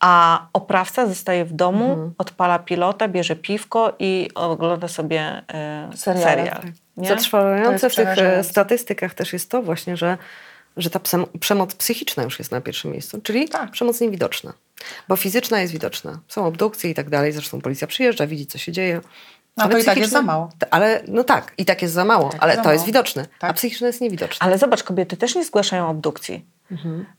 [0.00, 5.42] A oprawca zostaje w domu, odpala pilota, bierze piwko i ogląda sobie
[5.92, 6.56] y, Seriale, serial.
[6.56, 7.08] tak.
[7.08, 8.08] Zatrważające w tych
[8.42, 10.18] statystykach też jest to właśnie, że,
[10.76, 11.00] że ta
[11.40, 13.70] przemoc psychiczna już jest na pierwszym miejscu, czyli Tak.
[13.70, 14.52] przemoc niewidoczna.
[15.08, 16.18] Bo fizyczna jest widoczna.
[16.28, 19.00] Są obdukcje i tak dalej, zresztą policja przyjeżdża, widzi co się dzieje.
[19.56, 20.48] No Ale to i tak jest za mało.
[20.70, 22.86] Ale no tak, i tak jest za mało, Tak, ale za to jest mało.
[22.86, 23.56] widoczne, a Tak.
[23.56, 24.46] psychiczne jest niewidoczne.
[24.46, 26.44] Ale zobacz, kobiety też nie zgłaszają obdukcji.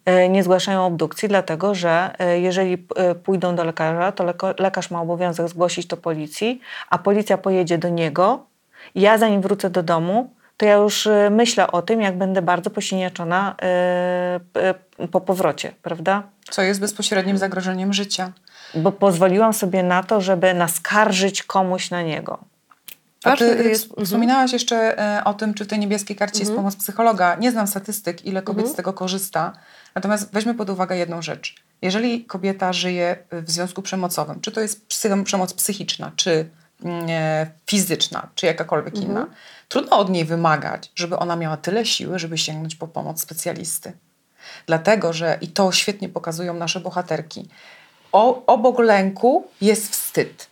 [0.06, 4.24] E, Nie zgłaszają obdukcji, dlatego że e, jeżeli e, pójdą do lekarza, to
[4.60, 8.46] lekarz ma obowiązek zgłosić to policji, a policja pojedzie do niego.
[8.96, 12.70] Ja zanim wrócę do domu, to ja już e, myślę o tym, jak będę bardzo
[12.70, 14.74] posiniaczona e, p-
[15.12, 16.24] po powrocie, prawda?
[16.50, 18.32] Co jest bezpośrednim zagrożeniem życia.
[18.76, 22.38] Bo pozwoliłam sobie na to, żeby naskarżyć komuś na niego.
[23.24, 26.52] A ty jest- jest, wspominałaś jeszcze e, o tym, czy w tej niebieskiej karcie jest
[26.56, 27.36] pomoc psychologa.
[27.36, 29.54] Nie znam statystyk, ile kobiet z tego korzysta.
[29.96, 31.56] Natomiast weźmy pod uwagę jedną rzecz.
[31.82, 34.88] Jeżeli kobieta żyje w związku przemocowym, czy to jest
[35.24, 36.50] przemoc psychiczna, czy
[37.69, 39.27] fizyczna, czy jakakolwiek inna,
[39.67, 43.93] trudno od niej wymagać, żeby ona miała tyle siły, żeby sięgnąć po pomoc specjalisty.
[44.65, 47.49] Dlatego, że i to świetnie pokazują nasze bohaterki.
[48.11, 50.47] O, obok lęku jest wstyd.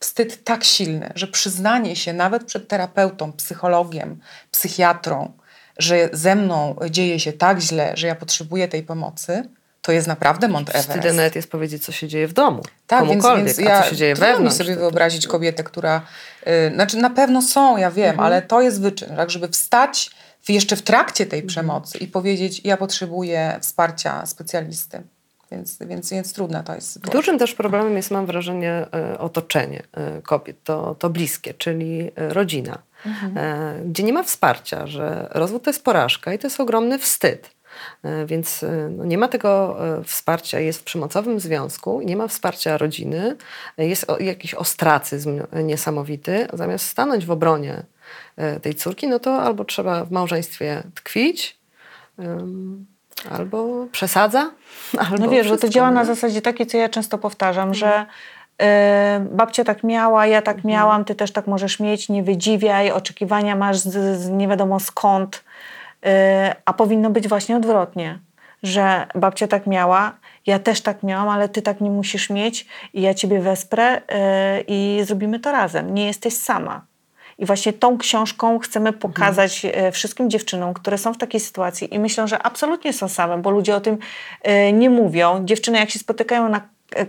[0.00, 5.32] Wstyd tak silny, że przyznanie się nawet przed terapeutą, psychologiem, psychiatrą,
[5.78, 9.48] że ze mną dzieje się tak źle, że ja potrzebuję tej pomocy,
[9.88, 11.16] to jest naprawdę Mont Everest.
[11.16, 12.62] nawet jest powiedzieć, co się dzieje w domu.
[12.86, 14.56] Tak, więc, komukolwiek, więc a ja co się dzieje trudno mi wewnątrz.
[14.58, 16.02] sobie to- wyobrazić kobietę, która,
[16.46, 18.26] y, znaczy na pewno są, ja wiem, Mhm.
[18.26, 20.10] ale to jest wyczyn, tak, żeby wstać
[20.48, 21.48] jeszcze w trakcie tej Mhm.
[21.48, 25.02] przemocy i powiedzieć, ja potrzebuję wsparcia specjalisty.
[25.52, 27.18] Więc, więc, więc trudna to jest sytuacja.
[27.20, 32.28] Dużym też problemem jest, mam wrażenie, e, otoczenie e, kobiet, to, to bliskie, czyli e,
[32.34, 32.78] rodzina,
[33.36, 37.50] e, gdzie nie ma wsparcia, że rozwód to jest porażka i to jest ogromny wstyd.
[38.02, 42.28] E, Więc e, no, nie ma tego e, wsparcia, jest w przemocowym związku, nie ma
[42.28, 43.36] wsparcia rodziny,
[43.78, 46.48] jest jakiś ostracyzm niesamowity.
[46.52, 47.82] Zamiast stanąć w obronie
[48.62, 51.58] tej córki, no to albo trzeba w małżeństwie tkwić,
[53.30, 54.50] albo przesadza,
[55.10, 58.06] albo No wiesz, bo to działa na zasadzie takiej, co ja często powtarzam, że
[58.60, 63.56] e, babcia tak miała, ja tak miałam, ty też tak możesz mieć, nie wydziwiaj, oczekiwania
[63.56, 65.44] masz z, z nie wiadomo skąd,
[66.64, 68.18] a powinno być właśnie odwrotnie,
[68.62, 70.12] że babcia tak miała,
[70.46, 74.60] ja też tak miałam, ale ty tak nie musisz mieć i ja ciebie wesprę e,
[74.60, 75.94] i zrobimy to razem.
[75.94, 76.84] Nie jesteś sama.
[77.38, 81.98] I właśnie tą książką chcemy pokazać e, wszystkim dziewczynom, które są w takiej sytuacji i
[81.98, 83.98] myślą, że absolutnie są same, bo ludzie o tym
[84.72, 85.44] nie mówią.
[85.44, 86.60] Dziewczyny, jak się spotykają na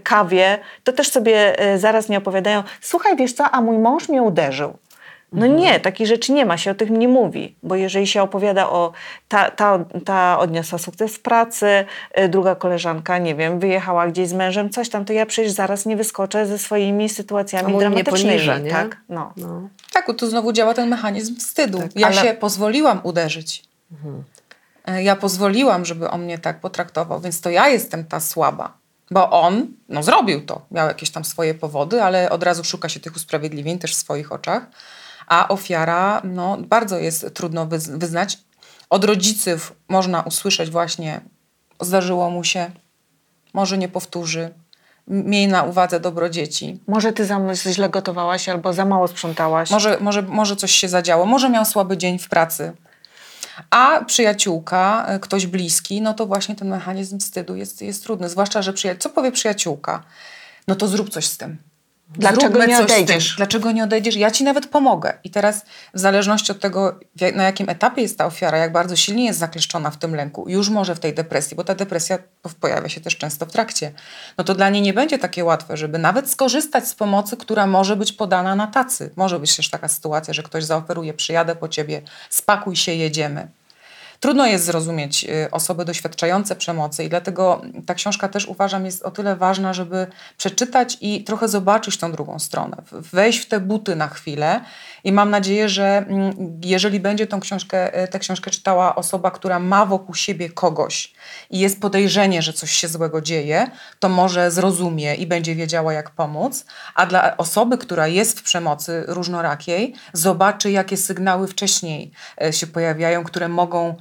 [0.04, 4.78] kawie, to też sobie zaraz nie opowiadają, słuchaj, wiesz co, a mój mąż mnie uderzył.
[5.32, 8.70] No nie, takich rzeczy nie ma, się o tym nie mówi, bo jeżeli się opowiada
[8.70, 8.92] o,
[9.28, 11.86] ta, ta, ta odniosła sukces w pracy,
[12.20, 15.86] y, druga koleżanka, nie wiem, wyjechała gdzieś z mężem, coś tam, to ja przecież zaraz
[15.86, 18.26] nie wyskoczę ze swoimi A sytuacjami mnie dramatycznymi.
[18.26, 18.72] poniża, nie?
[18.72, 18.98] Tak?
[19.10, 19.34] No.
[19.38, 19.70] No.
[19.94, 21.78] Tak, tu znowu działa ten mechanizm wstydu.
[21.80, 23.64] Tak, ja ale- się pozwoliłam uderzyć.
[24.88, 28.74] E, Ja pozwoliłam, żeby on mnie tak potraktował, więc to ja jestem ta słaba.
[29.12, 33.00] Bo on, no zrobił to, miał jakieś tam swoje powody, ale od razu szuka się
[33.00, 34.64] tych usprawiedliwień też w swoich oczach.
[35.30, 38.38] A ofiara, no bardzo jest trudno wyz- wyznać.
[38.90, 41.22] Od rodziców można usłyszeć właśnie,
[41.82, 42.72] zdarzyło mu się,
[43.54, 44.54] może nie powtórzy,
[45.08, 46.80] miej na uwadze dobro dzieci.
[46.88, 49.70] Może ty za źle gotowałaś albo za mało sprzątałaś.
[49.72, 52.74] Może, może, może coś się zadziało, może miał słaby dzień w pracy.
[53.70, 58.30] A przyjaciółka, y, ktoś bliski, no to właśnie ten mechanizm wstydu jest, jest trudny.
[58.30, 60.04] Zwłaszcza, że przyja- co powie przyjaciółka?
[60.68, 61.58] No to zrób coś z tym.
[62.18, 63.36] Dlaczego nie odejdziesz?
[63.38, 64.16] Dlaczego nie odejdziesz?
[64.16, 65.14] Ja ci nawet pomogę.
[65.24, 67.00] I teraz w zależności od tego,
[67.36, 70.70] na jakim etapie jest ta ofiara, jak bardzo silnie jest zakleszczona w tym lęku, już
[70.70, 73.92] może w tej depresji, bo ta depresja po- pojawia się też często w trakcie,
[74.38, 77.96] no to dla niej nie będzie takie łatwe, żeby nawet skorzystać z pomocy, która może
[77.96, 79.12] być podana na tacy.
[79.16, 83.48] Może być też taka sytuacja, że ktoś zaoferuje, przyjadę po ciebie, spakuj się, jedziemy.
[84.20, 89.12] Trudno jest zrozumieć y, osoby doświadczające przemocy i dlatego ta książka też uważam jest o
[89.12, 94.08] tyle ważna, żeby przeczytać i trochę zobaczyć tą drugą stronę, wejść w te buty na
[94.08, 94.62] chwilę
[95.04, 99.60] i mam nadzieję, że mm, jeżeli będzie tą książkę, y, tę książkę czytała osoba, która
[99.60, 101.14] ma wokół siebie kogoś
[101.50, 103.68] i jest podejrzenie, że coś się złego dzieje,
[104.00, 109.04] to może zrozumie i będzie wiedziała jak pomóc, a dla osoby, która jest w przemocy
[109.08, 113.96] różnorakiej, zobaczy jakie sygnały wcześniej e, się pojawiają, które mogą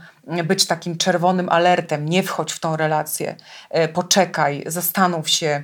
[0.45, 2.09] być takim czerwonym alertem.
[2.09, 3.37] Nie wchodź w tą relację,
[3.71, 5.63] e, poczekaj, zastanów się.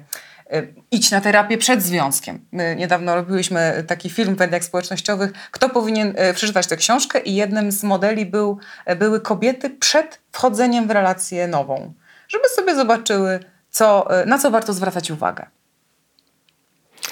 [0.51, 2.47] E, Idź na terapię przed związkiem.
[2.53, 7.35] My niedawno robiłyśmy taki film w mediach społecznościowych, kto powinien e, przeczytać tę książkę i
[7.35, 11.93] jednym z modeli był, e, były kobiety przed wchodzeniem w relację nową,
[12.29, 15.47] żeby sobie zobaczyły, co, na co warto zwracać uwagę.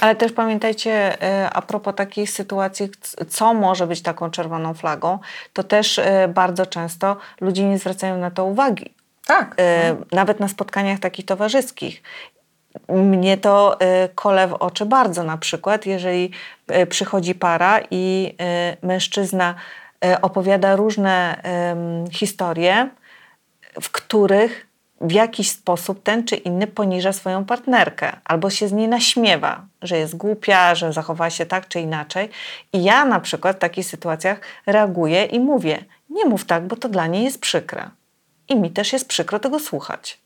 [0.01, 1.17] Ale też pamiętajcie,
[1.53, 2.91] a propos takich sytuacji,
[3.29, 5.19] co może być taką czerwoną flagą,
[5.53, 6.01] to też
[6.35, 8.95] bardzo często ludzie nie zwracają na to uwagi.
[9.27, 9.55] Tak.
[9.59, 12.03] E, Nawet na spotkaniach takich towarzyskich.
[12.89, 16.31] Mnie to e, kole w oczy bardzo na przykład, jeżeli
[16.69, 19.55] e, przychodzi para i e, mężczyzna
[20.23, 21.43] opowiada różne
[22.13, 22.89] historie,
[23.81, 24.67] w których
[25.01, 29.99] w jakiś sposób ten czy inny poniża swoją partnerkę albo się z niej naśmiewa, że
[29.99, 32.29] jest głupia, że zachowała się tak czy inaczej.
[32.73, 36.89] I ja na przykład w takich sytuacjach reaguję i mówię: Nie mów tak, bo to
[36.89, 37.91] dla niej jest przykre.
[38.49, 40.19] I mi też jest przykro tego słuchać.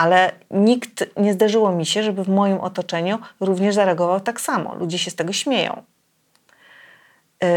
[0.00, 4.74] Ale nikt nie zdarzyło mi się, żeby w moim otoczeniu również zareagował tak samo.
[4.74, 5.82] Ludzie się z tego śmieją.
[7.42, 7.48] Yy,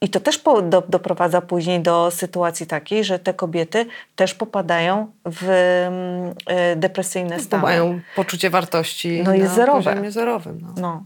[0.00, 5.12] I to też po, do, doprowadza później do sytuacji takiej, że te kobiety też popadają
[5.24, 6.34] w mm,
[6.68, 7.62] yy, depresyjne Bo stany.
[7.62, 9.90] mają poczucie wartości No, jest na zerowe.
[9.90, 10.58] poziomie zerowym.
[10.62, 10.72] No.
[10.82, 11.04] No.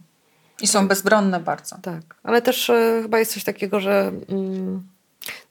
[0.60, 1.76] I są bezbronne bardzo.
[1.82, 4.88] Tak, ale też e, chyba jest coś takiego, że mm,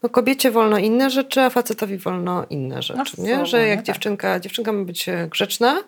[0.04, 3.46] no kobiecie wolno inne rzeczy, a facetowi wolno inne rzeczy, No, nie?
[3.46, 3.86] Że jak tak.
[3.86, 5.84] dziewczynka, dziewczynka ma być e, grzeczna,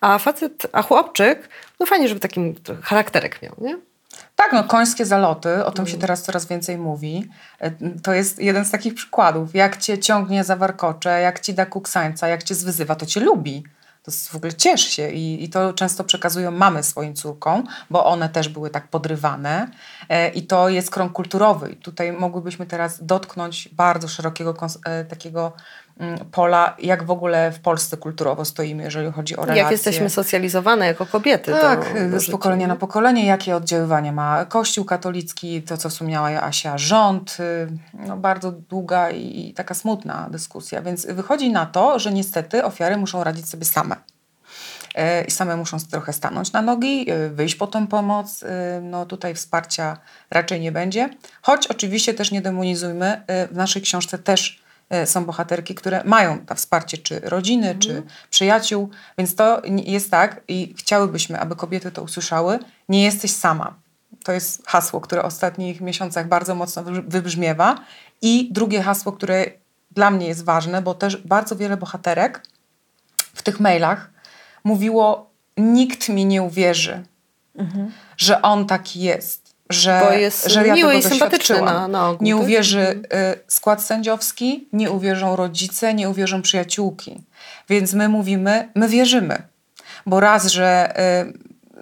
[0.00, 1.48] a facet, a chłopczyk,
[1.80, 3.78] no fajnie, żeby takim charakterek miał, nie?
[4.36, 7.28] Tak, no końskie zaloty, o tym się teraz coraz więcej mówi.
[7.60, 7.70] E,
[8.02, 9.54] To jest jeden z takich przykładów.
[9.54, 13.64] Jak cię ciągnie za warkocze, jak ci da kuksańca, jak cię zwyzywa, to cię lubi.
[14.10, 18.48] W ogóle ciesz się I, i to często przekazują mamy swoim córkom, bo one też
[18.48, 19.70] były tak podrywane
[20.08, 21.70] e, i to jest krąg kulturowy.
[21.70, 25.52] I tutaj mogłybyśmy teraz dotknąć bardzo szerokiego e, takiego
[26.32, 29.62] pola, jak w ogóle w Polsce kulturowo stoimy, jeżeli chodzi o relacje.
[29.62, 31.52] Jak jesteśmy socjalizowane jako kobiety.
[31.52, 37.36] Tak, z pokolenia na pokolenie, jakie oddziaływanie ma Kościół katolicki, to co wspomniała Asia, rząd,
[37.40, 42.96] y, no bardzo długa i, taka smutna dyskusja, więc wychodzi na to, że niestety ofiary
[42.96, 43.96] muszą radzić sobie same.
[44.94, 48.42] E, I same muszą trochę stanąć na nogi, y, wyjść po tą pomoc.
[48.42, 48.46] y,
[48.82, 49.96] No tutaj wsparcia
[50.30, 51.08] raczej nie będzie.
[51.42, 54.67] Choć oczywiście też nie demonizujmy, w naszej książce też
[55.04, 60.74] są bohaterki, które mają to wsparcie, czy rodziny, czy przyjaciół, więc to jest tak i
[60.78, 63.74] chciałybyśmy, aby kobiety to usłyszały, nie jesteś sama.
[64.24, 67.80] To jest hasło, które w ostatnich miesiącach bardzo mocno wybrzmiewa.
[68.22, 69.44] I drugie hasło, które
[69.90, 72.42] dla mnie jest ważne, bo też bardzo wiele bohaterek
[73.34, 74.10] w tych mailach
[74.64, 77.04] mówiło: Nikt mi nie uwierzy,
[78.16, 79.47] że on taki jest.
[79.70, 81.64] Że, Bo jest że ja miły i sympatyczny doświadczyłam.
[81.74, 82.42] na- na ogół, Nie tak?
[82.42, 83.00] uwierzy y,
[83.48, 87.24] skład sędziowski, nie uwierzą rodzice, nie uwierzą przyjaciółki.
[87.68, 89.42] Więc my mówimy, my wierzymy.
[90.06, 90.94] Bo raz, że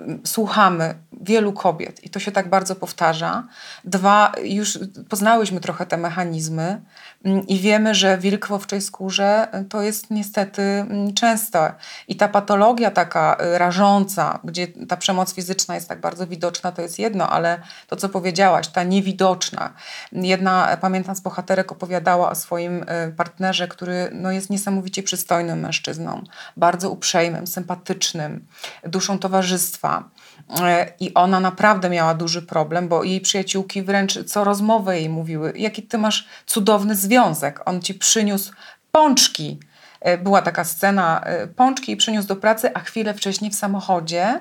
[0.01, 0.95] y, słuchamy
[1.27, 3.45] wielu kobiet i to się tak bardzo powtarza.
[3.85, 6.81] Dwa, już poznałyśmy trochę te mechanizmy
[7.25, 11.75] mm, i wiemy, że wilk w owczej skórze y, to jest niestety mm, częste.
[12.09, 16.83] I ta patologia taka y, rażąca, gdzie ta przemoc fizyczna jest tak bardzo widoczna, to
[16.83, 19.73] jest jedno, ale to, co powiedziałaś, ta niewidoczna.
[20.13, 25.61] Jedna, e, pamiętam, z bohaterek opowiadała o swoim y, partnerze, który no, jest niesamowicie przystojnym
[25.61, 26.25] mężczyzną,
[26.57, 28.47] bardzo uprzejmym, sympatycznym,
[28.85, 30.05] duszą towarzystwa.
[30.51, 35.53] E, I ona naprawdę miała duży problem, bo jej przyjaciółki wręcz co rozmowę jej mówiły,
[35.57, 37.61] jaki ty masz cudowny związek.
[37.65, 38.53] On ci przyniósł
[38.93, 39.61] pączki.
[40.01, 44.41] e, była taka scena, e, pączki przyniósł do pracy, a chwilę wcześniej w samochodzie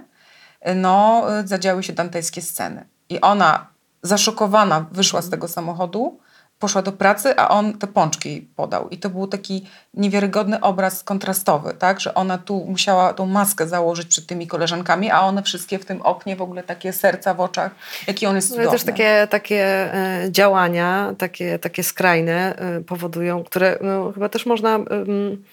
[0.75, 2.85] no, zadziały się dantejskie sceny.
[3.09, 3.67] I ona
[4.03, 6.19] zaszokowana wyszła z tego samochodu,
[6.59, 8.89] poszła do pracy, a on te pączki jej podał.
[8.89, 11.99] I to był taki niewiarygodny obraz kontrastowy, tak?
[11.99, 16.01] że ona tu musiała tą maskę założyć przed tymi koleżankami, a one wszystkie w tym
[16.01, 17.71] oknie w ogóle takie serca w oczach,
[18.07, 18.77] jaki on jest Ale cudowny.
[18.79, 24.75] też takie, takie e, działania, takie, takie skrajne e, powodują, które no, chyba też można
[24.75, 25.43] em,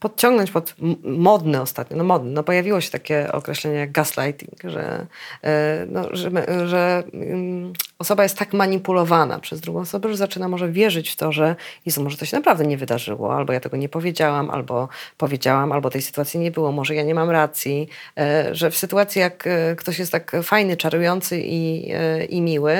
[0.00, 5.06] podciągnąć pod modne ostatnio, no modne, no pojawiło się takie określenie jak gaslighting, że,
[5.42, 6.30] e, no, że,
[6.66, 11.32] że mm, osoba jest tak manipulowana przez drugą osobę, że zaczyna może wierzyć w to,
[11.32, 15.72] że Jezu, może to się naprawdę nie wydarzyło, albo ja tego nie powiedziałam, albo powiedziałam,
[15.72, 19.46] albo tej sytuacji nie było, może ja nie mam racji, e, że w sytuacji jak
[19.46, 21.92] e, ktoś jest tak fajny, czarujący i,
[22.28, 22.72] i miły,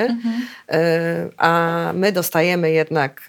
[0.69, 3.21] e, a my dostajemy jednak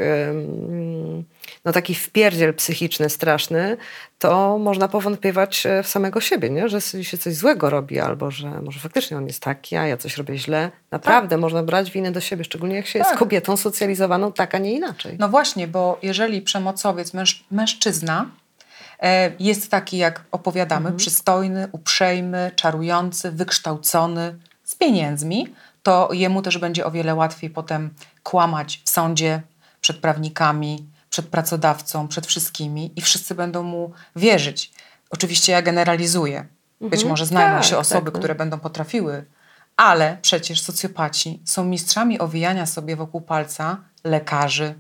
[1.65, 3.77] no taki wpierdziel psychiczny, straszny,
[4.19, 6.69] to można powątpiewać e, w samego siebie, nie?
[6.69, 10.17] że się coś złego robi, albo że może faktycznie on jest taki, a ja coś
[10.17, 10.71] robię źle.
[10.91, 13.19] Naprawdę można brać winę do siebie, szczególnie jak się jest Tak.
[13.19, 15.17] kobietą socjalizowaną tak, a nie inaczej.
[15.19, 18.27] No właśnie, bo jeżeli przemocowiec, męż, mężczyzna
[19.03, 24.35] e, jest taki, jak opowiadamy, przystojny, uprzejmy, czarujący, wykształcony,
[24.65, 25.49] z pieniędzmi,
[25.83, 27.91] to jemu też będzie o wiele łatwiej potem
[28.23, 29.43] kłamać w sądzie,
[29.81, 34.73] przed prawnikami, przed pracodawcą, przed wszystkimi i wszyscy będą mu wierzyć.
[35.11, 36.47] Oczywiście ja generalizuję.
[36.81, 39.25] Być może znajdą Tak, się osoby, tak, które będą potrafiły,
[39.77, 44.75] ale przecież socjopaci są mistrzami owijania sobie wokół palca lekarzy,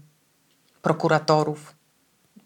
[0.82, 1.74] prokuratorów.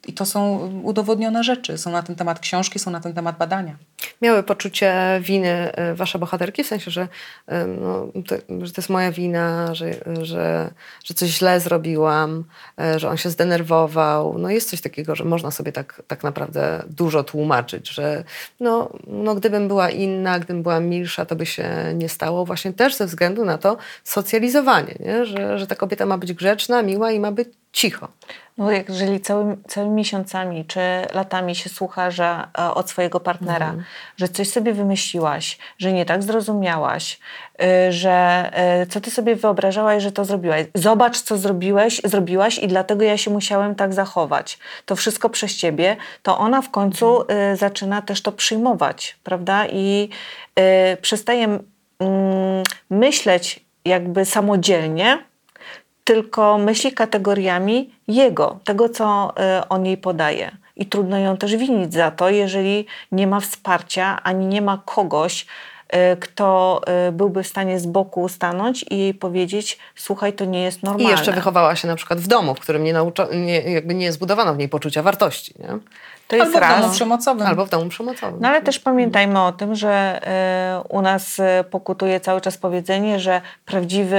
[0.06, 1.78] I to są udowodnione rzeczy.
[1.78, 3.76] Są na ten temat książki, są na ten temat badania.
[4.22, 7.08] Miały poczucie winy e, wasze bohaterki, w sensie, że,
[7.46, 8.34] e, no, to,
[8.66, 9.90] że to jest moja wina, że,
[10.22, 10.70] że,
[11.04, 12.44] że coś źle zrobiłam,
[12.80, 14.38] e, że on się zdenerwował.
[14.38, 18.24] No jest coś takiego, że można sobie tak, tak naprawdę dużo tłumaczyć, że
[18.60, 22.44] no, no, gdybym była inna, gdybym była milsza, to by się nie stało.
[22.44, 25.26] Właśnie też ze względu na to socjalizowanie, nie?
[25.26, 28.08] Że, że ta kobieta ma być grzeczna, miła i ma być cicho.
[28.58, 30.80] No jak jeżeli całymi, całymi miesiącami czy
[31.14, 33.74] latami się słucha, że e, od swojego partnera,
[34.16, 37.18] że coś sobie wymyśliłaś, że nie tak zrozumiałaś,
[37.88, 38.50] y, że
[38.82, 40.66] y, co ty sobie wyobrażałaś, że to zrobiłaś.
[40.74, 44.58] Zobacz, co zrobiłeś, zrobiłaś i dlatego ja się musiałem tak zachować.
[44.86, 49.66] To wszystko przez ciebie, to ona w końcu y, zaczyna też to przyjmować, prawda?
[49.66, 50.08] I
[51.02, 55.18] przestaje mm, myśleć jakby samodzielnie,
[56.04, 59.34] tylko myśli kategoriami jego, tego, co
[59.68, 60.56] on jej podaje.
[60.76, 65.46] I trudno ją też winić za to, jeżeli nie ma wsparcia, ani nie ma kogoś,
[66.12, 70.62] y, kto y, byłby w stanie z boku stanąć i jej powiedzieć: Słuchaj, to nie
[70.62, 71.10] jest I normalne.
[71.10, 74.54] jeszcze wychowała się na przykład w domu, w którym nie, nauczo, nie, jakby nie zbudowano
[74.54, 75.54] w niej poczucia wartości.
[75.58, 75.78] Nie?
[76.28, 76.96] To jest Albo w domu raz.
[76.96, 77.46] przemocowym.
[77.46, 78.40] Albo w domu przemocowym.
[78.40, 80.20] No ale też pamiętajmy o tym, że
[80.84, 84.16] y, u nas y, pokutuje cały czas powiedzenie, że prawdziwy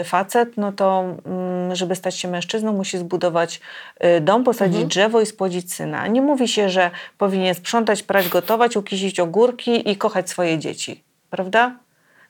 [0.00, 3.60] y, facet, no to mm, żeby stać się mężczyzną, musi zbudować
[4.04, 6.06] y, dom, posadzić drzewo i spłodzić syna.
[6.06, 11.04] Nie mówi się, że powinien sprzątać, prać, gotować, ukisić ogórki i kochać swoje dzieci.
[11.30, 11.72] Prawda?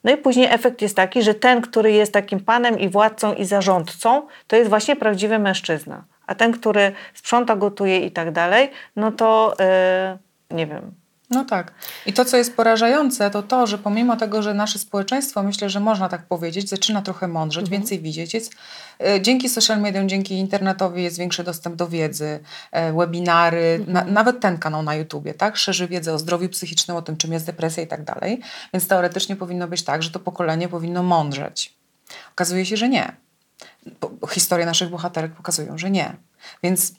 [0.05, 3.45] No i później efekt jest taki, że ten, który jest takim panem i władcą i
[3.45, 6.05] zarządcą, to jest właśnie prawdziwy mężczyzna.
[6.29, 9.57] A ten, który sprząta, gotuje i tak dalej, no to
[10.51, 10.95] y, nie wiem,
[11.31, 11.73] No tak.
[12.07, 15.81] I to, co jest porażające, to to, że pomimo tego, że nasze społeczeństwo, myślę, że
[15.81, 18.35] można tak powiedzieć, zaczyna trochę mądrzeć, więcej widzieć.
[18.35, 18.55] Jest,
[19.01, 22.41] e, dzięki social mediom, dzięki internetowi jest większy dostęp do wiedzy,
[22.73, 25.57] e, webinary, na, nawet ten kanał na YouTubie, tak?
[25.57, 28.41] Szerzy wiedzę o zdrowiu psychicznym, o tym, czym jest depresja i tak dalej.
[28.73, 31.75] Więc teoretycznie powinno być tak, że to pokolenie powinno mądrzeć.
[32.33, 33.28] Okazuje się, że nie.
[34.31, 36.17] Historie naszych bohaterek pokazują, że nie.
[36.63, 36.93] Więc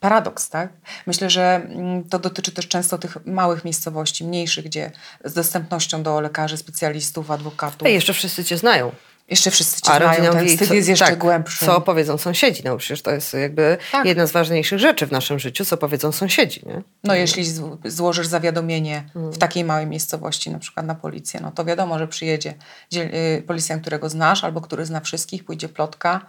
[0.00, 0.72] paradoks, tak?
[1.06, 4.90] Myślę, że mm, to dotyczy też często tych małych miejscowości, mniejszych, gdzie
[5.24, 7.88] z dostępnością do lekarzy, specjalistów, adwokatów.
[7.88, 8.92] I jeszcze wszyscy cię znają.
[9.28, 11.66] Jeszcze wszyscy cię A znają, ten wstyd co- jest jeszcze tak, głębszy.
[11.66, 12.62] Co powiedzą sąsiedzi?
[12.64, 14.06] No przecież to jest jakby Tak.
[14.06, 16.62] jedna z ważniejszych rzeczy w naszym życiu, co powiedzą sąsiedzi.
[16.66, 16.82] Nie?
[17.04, 17.44] No jeśli
[17.84, 22.54] złożysz zawiadomienie w takiej małej miejscowości, na przykład na policję, no to wiadomo, że przyjedzie
[22.94, 26.20] y, policjant, którego znasz albo który zna wszystkich, pójdzie plotka.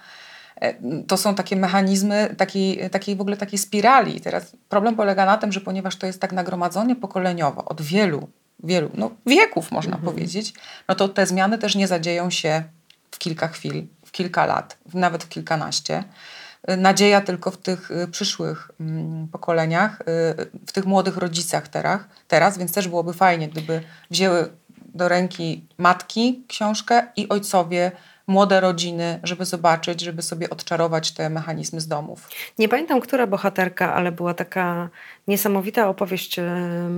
[0.62, 0.74] E,
[1.08, 4.22] To są takie mechanizmy takiej, takiej w ogóle takiej spirali.
[4.22, 8.28] Teraz problem polega na tym, że ponieważ to jest tak nagromadzone pokoleniowo od wielu,
[8.64, 10.54] wielu no wieków można powiedzieć,
[10.88, 12.64] no to te zmiany też nie zadzieją się
[13.14, 16.04] w kilka chwil, w kilka lat, nawet w kilkanaście.
[16.70, 20.06] Y, Nadzieja tylko w tych y, przyszłych mm, pokoleniach, y,
[20.68, 24.50] w tych młodych rodzicach teraz, teraz, więc też byłoby fajnie, gdyby wzięły
[24.96, 27.92] do ręki matki książkę i ojcowie
[28.28, 32.30] młode rodziny, żeby zobaczyć, żeby sobie odczarować te mechanizmy z domów.
[32.60, 34.90] Nie pamiętam, która bohaterka, ale była taka
[35.28, 36.40] niesamowita opowieść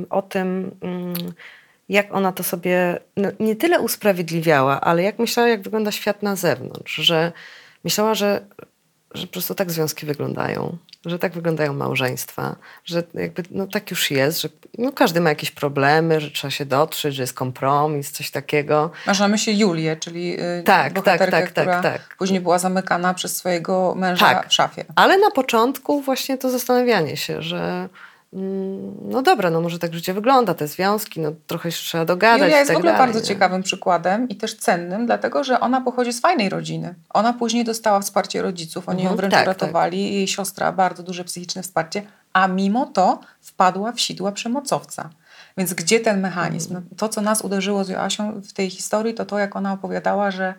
[0.10, 1.34] o tym, mm,
[1.90, 6.36] jak ona to sobie no, nie tyle usprawiedliwiała, ale jak myślała, jak wygląda świat na
[6.36, 7.32] zewnątrz, że
[7.84, 8.46] myślała, że,
[9.14, 12.56] że po prostu tak związki wyglądają, że tak wyglądają małżeństwa,
[12.86, 16.66] że jakby no, tak już jest, że no, każdy ma jakieś problemy, że trzeba się
[16.66, 18.92] dotrzeć, że jest kompromis, coś takiego.
[19.08, 22.16] Masz na myśli Julię, czyli y, Tak, bohaterkę, tak, tak, która tak, tak.
[22.18, 24.50] później była zamykana przez swojego męża Tak.
[24.50, 24.86] w szafie.
[24.96, 27.90] Ale na początku właśnie to zastanawianie się, że
[29.02, 32.58] no dobra, no może tak życie wygląda, te związki, no trochę się trzeba dogadać Julia
[32.58, 33.26] jest tak w ogóle dalej, bardzo nie?
[33.26, 36.96] ciekawym przykładem i też cennym, dlatego że ona pochodzi z fajnej rodziny.
[37.10, 41.24] Ona później dostała wsparcie rodziców, oni ją Mhm, wręcz tak, uratowali, jej siostra bardzo duże
[41.24, 42.04] psychiczne wsparcie,
[42.34, 45.10] a mimo to wpadła w sidła przemocowca.
[45.58, 46.68] Więc gdzie ten mechanizm?
[46.68, 46.88] Mhm.
[46.92, 50.32] No, to, co nas uderzyło z Joasią w tej historii, to to, jak ona opowiadała,
[50.32, 50.54] że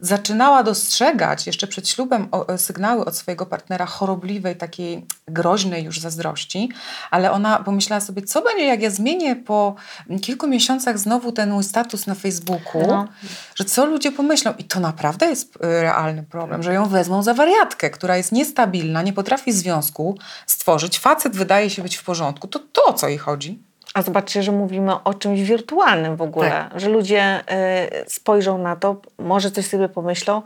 [0.00, 6.68] zaczynała dostrzegać jeszcze przed ślubem o sygnały od swojego partnera chorobliwej, takiej groźnej już zazdrości,
[7.10, 9.74] ale ona pomyślała sobie, co będzie, jak ja zmienię po
[10.22, 13.08] kilku miesiącach znowu ten mój status na Facebooku, No.
[13.54, 14.52] że co ludzie pomyślą.
[14.58, 19.02] I to naprawdę jest y, realny problem, że ją wezmą za wariatkę, która jest niestabilna,
[19.02, 20.98] nie potrafi związku stworzyć.
[20.98, 22.48] Facet wydaje się być w porządku.
[22.48, 23.69] To to o co jej chodzi?
[23.94, 29.00] A zobaczcie, że mówimy o czymś wirtualnym w ogóle, że ludzie y, spojrzą na to,
[29.18, 30.42] może coś sobie pomyślą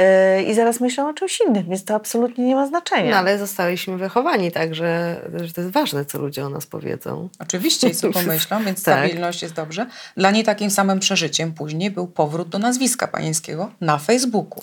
[0.00, 3.10] y, i zaraz myślą o czymś innym, więc to absolutnie nie ma znaczenia.
[3.10, 7.28] No ale zostaliśmy wychowani tak, że, że to jest ważne, co ludzie o nas powiedzą.
[7.38, 8.98] Oczywiście i co pomyślą, więc Tak.
[8.98, 9.86] stabilność jest dobrze.
[10.16, 14.62] Dla niej takim samym przeżyciem później był powrót do nazwiska panieńskiego na Facebooku.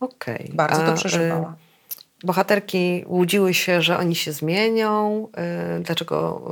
[0.00, 0.50] Okej.
[0.54, 1.54] Bardzo A, to y, przeżywała.
[2.24, 5.28] Bohaterki łudziły się, że oni się zmienią.
[5.78, 6.42] y, Dlaczego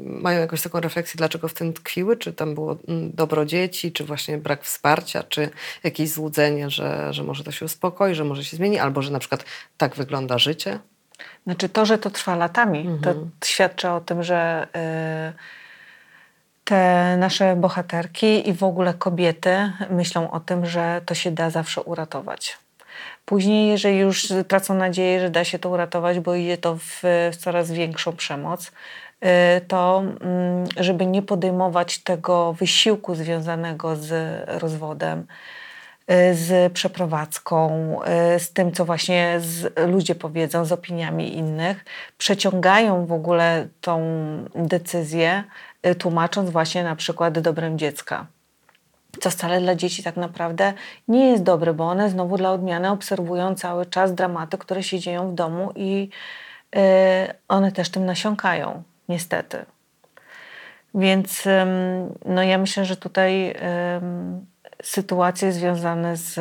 [0.00, 2.16] y, mają jakąś taką refleksję, dlaczego w tym tkwiły?
[2.16, 5.50] Czy tam było mm, dobro dzieci, czy właśnie brak wsparcia, czy
[5.84, 9.18] jakieś złudzenie, że, że może to się uspokoi, że może się zmieni, albo że na
[9.18, 9.44] przykład
[9.76, 10.78] tak wygląda życie?
[11.44, 13.00] Znaczy to, że to trwa latami, Mhm.
[13.40, 14.66] to świadczy o tym, że
[15.30, 15.32] y,
[16.64, 21.82] te nasze bohaterki i w ogóle kobiety myślą o tym, że to się da zawsze
[21.82, 22.58] uratować.
[23.24, 27.02] Później, jeżeli już tracą nadzieję, że da się to uratować, bo idzie to w,
[27.38, 34.12] coraz większą przemoc, y, to mm, żeby nie podejmować tego wysiłku związanego z
[34.62, 35.26] rozwodem,
[36.10, 37.70] y, z przeprowadzką,
[38.36, 39.40] y, z tym, co właśnie
[39.86, 41.84] ludzie powiedzą, z opiniami innych,
[42.18, 44.00] przeciągają w ogóle tą
[44.54, 45.44] decyzję,
[45.98, 48.26] tłumacząc właśnie na przykład dobrem dziecka.
[49.20, 50.72] Co wcale dla dzieci tak naprawdę
[51.08, 55.30] nie jest dobre, bo one znowu dla odmiany obserwują cały czas dramaty, które się dzieją
[55.30, 56.08] w domu i
[56.76, 56.78] y,
[57.48, 59.64] one też tym nasiąkają, niestety.
[60.94, 63.54] Więc ym, no ja myślę, że tutaj
[63.96, 64.46] ym,
[64.82, 66.40] sytuacje związane z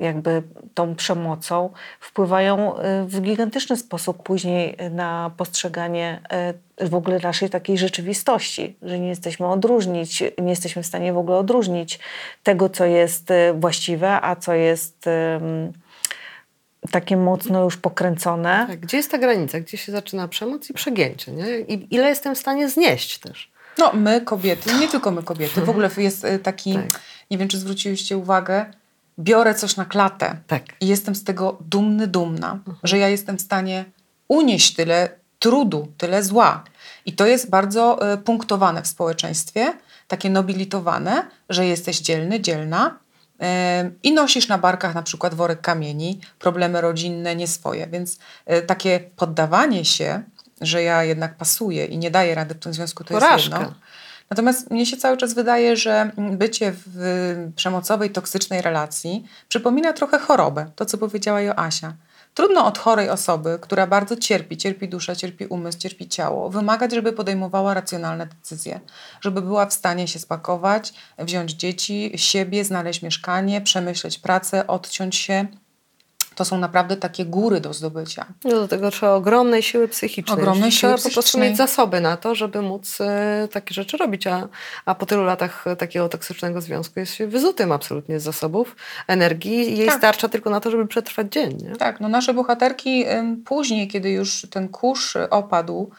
[0.00, 0.42] jakby
[0.74, 6.20] tą przemocą wpływają y, w gigantyczny sposób później na postrzeganie
[6.82, 11.18] y, w ogóle naszej takiej rzeczywistości, że nie jesteśmy odróżnić, nie jesteśmy w stanie w
[11.18, 11.98] ogóle odróżnić
[12.42, 15.08] tego, co jest y, właściwe, a co jest
[16.90, 18.64] takie mocno już pokręcone.
[18.68, 19.60] Tak, gdzie jest ta granica?
[19.60, 21.32] Gdzie się zaczyna przemoc i przegięcie?
[21.32, 21.58] Nie?
[21.58, 23.50] I ile jestem w stanie znieść też?
[23.78, 27.00] No, my kobiety, nie tylko my kobiety, w ogóle jest taki, Tak.
[27.30, 28.66] nie wiem czy zwróciliście uwagę,
[29.18, 30.62] biorę coś na klatę Tak.
[30.80, 33.84] i jestem z tego dumny, dumna, że ja jestem w stanie
[34.28, 35.08] unieść tyle
[35.38, 36.64] trudu, tyle zła.
[37.06, 39.72] I to jest bardzo y, punktowane w społeczeństwie,
[40.08, 42.98] takie nobilitowane, że jesteś dzielny, dzielna
[43.34, 43.44] y,
[44.02, 47.86] i nosisz na barkach na przykład worek kamieni, problemy rodzinne, nie swoje.
[47.86, 48.18] Więc
[48.52, 50.22] y, takie poddawanie się,
[50.60, 53.58] że ja jednak pasuję i nie daję rady w tym związku, to jest Porażka.
[53.58, 53.74] jedno.
[54.34, 60.70] Natomiast mnie się cały czas wydaje, że bycie w przemocowej, toksycznej relacji przypomina trochę chorobę,
[60.76, 61.92] to co powiedziała Joasia.
[62.34, 67.12] Trudno od chorej osoby, która bardzo cierpi, cierpi dusza, cierpi umysł, cierpi ciało, wymagać, żeby
[67.12, 68.80] podejmowała racjonalne decyzje,
[69.20, 75.46] żeby była w stanie się spakować, wziąć dzieci, siebie, znaleźć mieszkanie, przemyśleć pracę, odciąć się.
[76.34, 78.26] To są naprawdę takie góry do zdobycia.
[78.44, 80.38] No do tego trzeba ogromnej siły psychicznej.
[80.38, 81.48] Ogromnej trzeba siły po prostu psychicznej.
[81.48, 84.26] mieć zasoby na to, żeby móc e, takie rzeczy robić.
[84.26, 84.48] A,
[84.84, 88.76] a po tylu latach e, takiego toksycznego związku jest się wyzutym absolutnie z zasobów,
[89.06, 89.78] energii.
[89.78, 89.98] Jej Tak.
[89.98, 91.56] starcza tylko na to, żeby przetrwać dzień.
[91.62, 91.76] Nie?
[91.76, 95.90] Tak, no nasze bohaterki ym, później, kiedy już ten kurz y, opadł,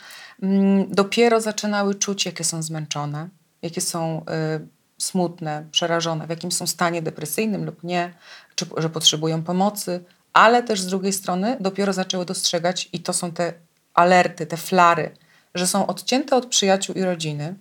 [0.44, 3.30] ym, dopiero zaczynały czuć, jakie są zmęczone,
[3.62, 4.26] jakie są
[4.62, 4.68] y,
[4.98, 8.14] smutne, przerażone, w jakim są stanie depresyjnym lub nie,
[8.56, 10.04] czy że potrzebują pomocy,
[10.36, 13.54] ale też z drugiej strony dopiero zaczęły dostrzegać, i to są te
[13.94, 15.12] alerty, te flary,
[15.56, 17.56] że są odcięte od przyjaciół i rodziny,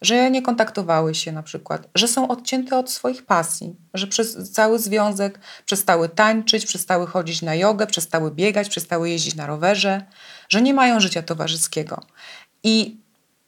[0.00, 4.78] że nie kontaktowały się na przykład, że są odcięte od swoich pasji, że przez cały
[4.78, 10.04] związek przestały tańczyć, przestały chodzić na jogę, przestały biegać, przestały jeździć na rowerze,
[10.48, 12.02] że nie mają życia towarzyskiego.
[12.62, 13.02] I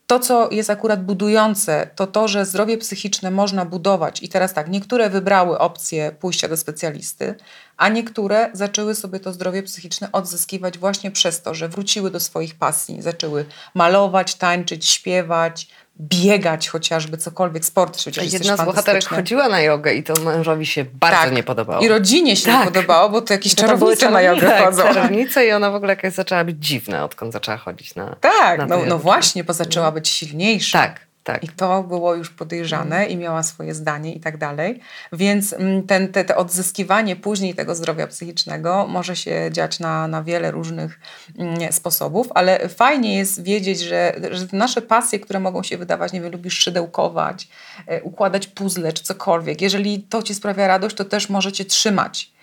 [0.06, 4.22] to, co jest akurat budujące, to to, że zdrowie psychiczne można budować.
[4.22, 7.34] I teraz tak, niektóre wybrały opcję pójścia do specjalisty,
[7.76, 12.54] a niektóre zaczęły sobie to zdrowie psychiczne odzyskiwać właśnie przez to, że wróciły do swoich
[12.54, 13.44] pasji, zaczęły
[13.74, 15.68] malować, tańczyć, śpiewać,
[16.00, 20.84] biegać chociażby, cokolwiek, sport przecież Jedna z bohaterek chodziła na jogę i to mężowi się
[20.84, 21.32] bardzo Tak.
[21.32, 21.84] nie podobało.
[21.84, 22.60] I rodzinie się Tak.
[22.60, 24.82] nie podobało, bo to jakieś to czarownice na jogę tak, chodzą.
[24.82, 28.66] czarownice i ona w ogóle jakaś zaczęła być dziwna, odkąd zaczęła chodzić na Tak, na
[28.66, 30.78] no, no właśnie, bo zaczęła być silniejsza.
[30.78, 31.44] Tak, tak.
[31.44, 34.80] I to było już podejrzane i miała swoje zdanie i tak dalej.
[35.12, 40.22] Więc mm, ten, te, te odzyskiwanie później tego zdrowia psychicznego może się dziać na, na
[40.22, 41.00] wiele różnych
[41.38, 46.20] mm, sposobów, ale fajnie jest wiedzieć, że, że nasze pasje, które mogą się wydawać, nie
[46.20, 47.48] wiem, lubisz szydełkować,
[47.86, 52.33] e, układać puzzle czy cokolwiek, jeżeli to ci sprawia radość, to też możecie trzymać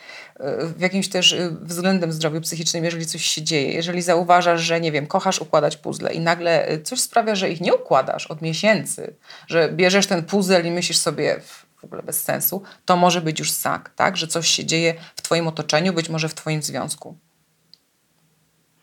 [0.77, 3.73] w jakimś też e, względem zdrowiu psychicznym, jeżeli coś się dzieje.
[3.73, 7.61] Jeżeli zauważasz, że nie wiem, kochasz układać puzzle i nagle e, coś sprawia, że ich
[7.61, 9.13] nie układasz od miesięcy,
[9.47, 11.41] że bierzesz ten puzzle i myślisz sobie
[11.79, 14.17] w ogóle bez sensu, to może być już sak, tak?
[14.17, 17.15] Że coś się dzieje w twoim otoczeniu, być może w twoim związku.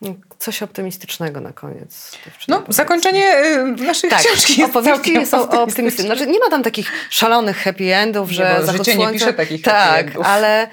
[0.01, 2.11] No, Coś optymistycznego na koniec.
[2.47, 2.73] No, powiedzmy.
[2.73, 3.37] zakończenie
[3.79, 6.15] y, naszej Tak, książki jest opowieści są optymistyczne.
[6.15, 9.33] Znaczy, nie ma tam takich szalonych happy endów, Nie, że bo zachód życie nie pisze
[9.33, 10.25] takich happy Tak, endów.
[10.25, 10.67] ale,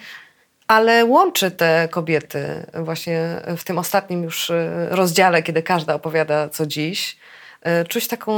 [0.68, 6.66] ale łączy te kobiety właśnie w tym ostatnim już y, rozdziale, kiedy każda opowiada co
[6.66, 7.16] dziś.
[7.82, 8.32] y, Czuć taką...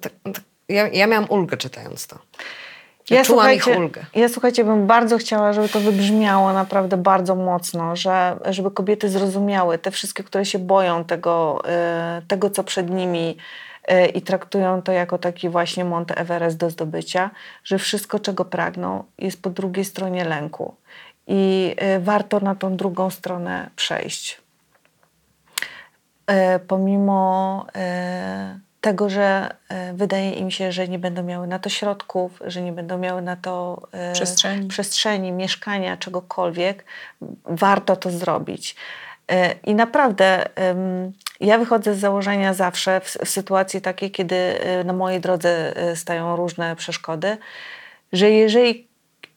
[0.00, 2.18] Tak, tak, ja, ja miałam ulgę czytając to.
[3.10, 4.04] Ja czułam ich ulgę.
[4.14, 9.78] Ja słuchajcie, bym bardzo chciała, żeby to wybrzmiało naprawdę bardzo mocno, że, żeby kobiety zrozumiały,
[9.78, 11.62] te wszystkie, które się boją tego,
[12.18, 13.36] y, tego co przed nimi
[14.14, 17.30] i traktują to jako taki właśnie Mount Everest do zdobycia,
[17.64, 20.74] że wszystko, czego pragną, jest po drugiej stronie lęku.
[21.32, 24.40] I y, warto na tą drugą stronę przejść.
[26.30, 31.68] E, pomimo e, tego, że e, wydaje im się, że nie będą miały na to
[31.68, 34.68] środków, że nie będą miały na to Przestrzeni.
[34.68, 36.84] przestrzeni mieszkania, czegokolwiek,
[37.44, 38.76] warto to zrobić.
[39.66, 40.44] I naprawdę
[41.40, 47.36] ja wychodzę z założenia zawsze w, sytuacji takiej, kiedy na mojej drodze stają różne przeszkody,
[48.12, 48.89] że jeżeli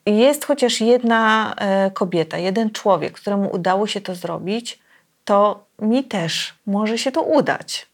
[0.05, 4.79] jest chociaż jedna e, kobieta, jeden człowiek, któremu udało się to zrobić,
[5.25, 7.87] to mi też może się to udać.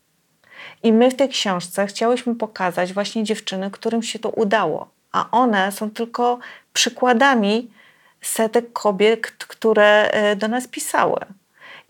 [0.84, 5.72] I my w tej książce chciałyśmy pokazać właśnie dziewczyny, którym się to udało, a one
[5.72, 6.40] są tylko
[6.74, 7.72] przykładami
[8.22, 11.20] setek kobiet, które e, do nas pisały.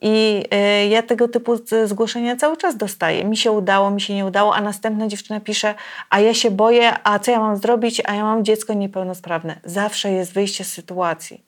[0.02, 3.24] I e, ja tego typu zgłoszenia cały czas dostaję.
[3.24, 5.76] Mi się udało, mi się nie udało, a następna dziewczyna pisze,
[6.10, 9.60] a ja się boję, a co ja mam zrobić, a ja mam dziecko niepełnosprawne.
[9.64, 11.44] Zawsze jest wyjście z sytuacji.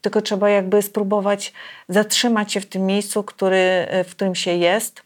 [0.00, 1.52] Tylko trzeba jakby spróbować
[1.88, 5.02] zatrzymać się w tym miejscu, który, e, w którym się jest,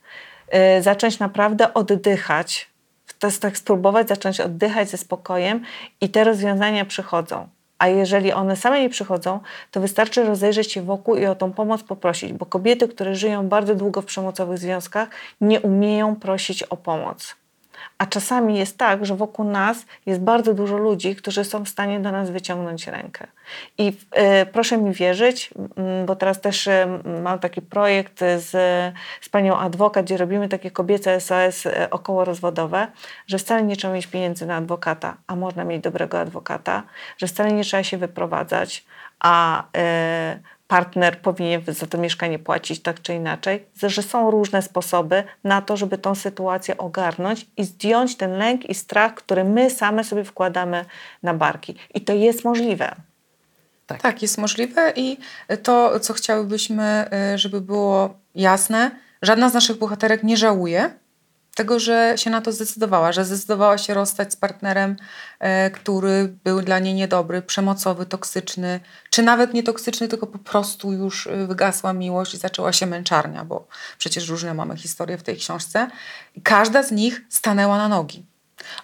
[0.48, 2.68] e, zacząć naprawdę oddychać.
[3.22, 5.64] Jest tak spróbować zacząć oddychać ze spokojem
[6.00, 7.48] i te rozwiązania przychodzą.
[7.84, 11.82] A jeżeli one same nie przychodzą, to wystarczy rozejrzeć się wokół i o tą pomoc
[11.82, 15.08] poprosić, bo kobiety, które żyją bardzo długo w przemocowych związkach,
[15.40, 17.36] nie umieją prosić o pomoc.
[17.98, 22.00] A czasami jest tak, że wokół nas jest bardzo dużo ludzi, którzy są w stanie
[22.00, 23.26] do nas wyciągnąć rękę.
[23.78, 25.50] I e, proszę mi wierzyć,
[26.06, 28.50] bo teraz też e, mam taki projekt z,
[29.20, 32.86] z panią adwokat, gdzie robimy takie kobiece SOS e, okołorozwodowe,
[33.26, 36.82] że wcale nie trzeba mieć pieniędzy na adwokata, a można mieć dobrego adwokata,
[37.18, 38.84] że wcale nie trzeba się wyprowadzać,
[39.20, 40.38] a e,
[40.74, 45.76] partner powinien za to mieszkanie płacić tak czy inaczej, że są różne sposoby na to,
[45.76, 50.84] żeby tą sytuację ogarnąć i zdjąć ten lęk i strach, który my same sobie wkładamy
[51.22, 51.74] na barki.
[51.94, 52.94] I to jest możliwe.
[53.86, 55.18] Tak, jest możliwe i
[55.62, 58.90] to, co chciałybyśmy, y, żeby było jasne,
[59.22, 60.90] żadna z naszych bohaterek nie żałuje
[61.54, 64.96] tego, że się na to zdecydowała, że zdecydowała się rozstać z partnerem,
[65.38, 68.80] e, który był dla niej niedobry, przemocowy, toksyczny,
[69.10, 73.44] czy nawet nie toksyczny, tylko po prostu już y, wygasła miłość i zaczęła się męczarnia,
[73.44, 73.66] bo
[73.98, 75.90] przecież różne mamy historie w tej książce.
[76.34, 78.33] I każda z nich stanęła na nogi.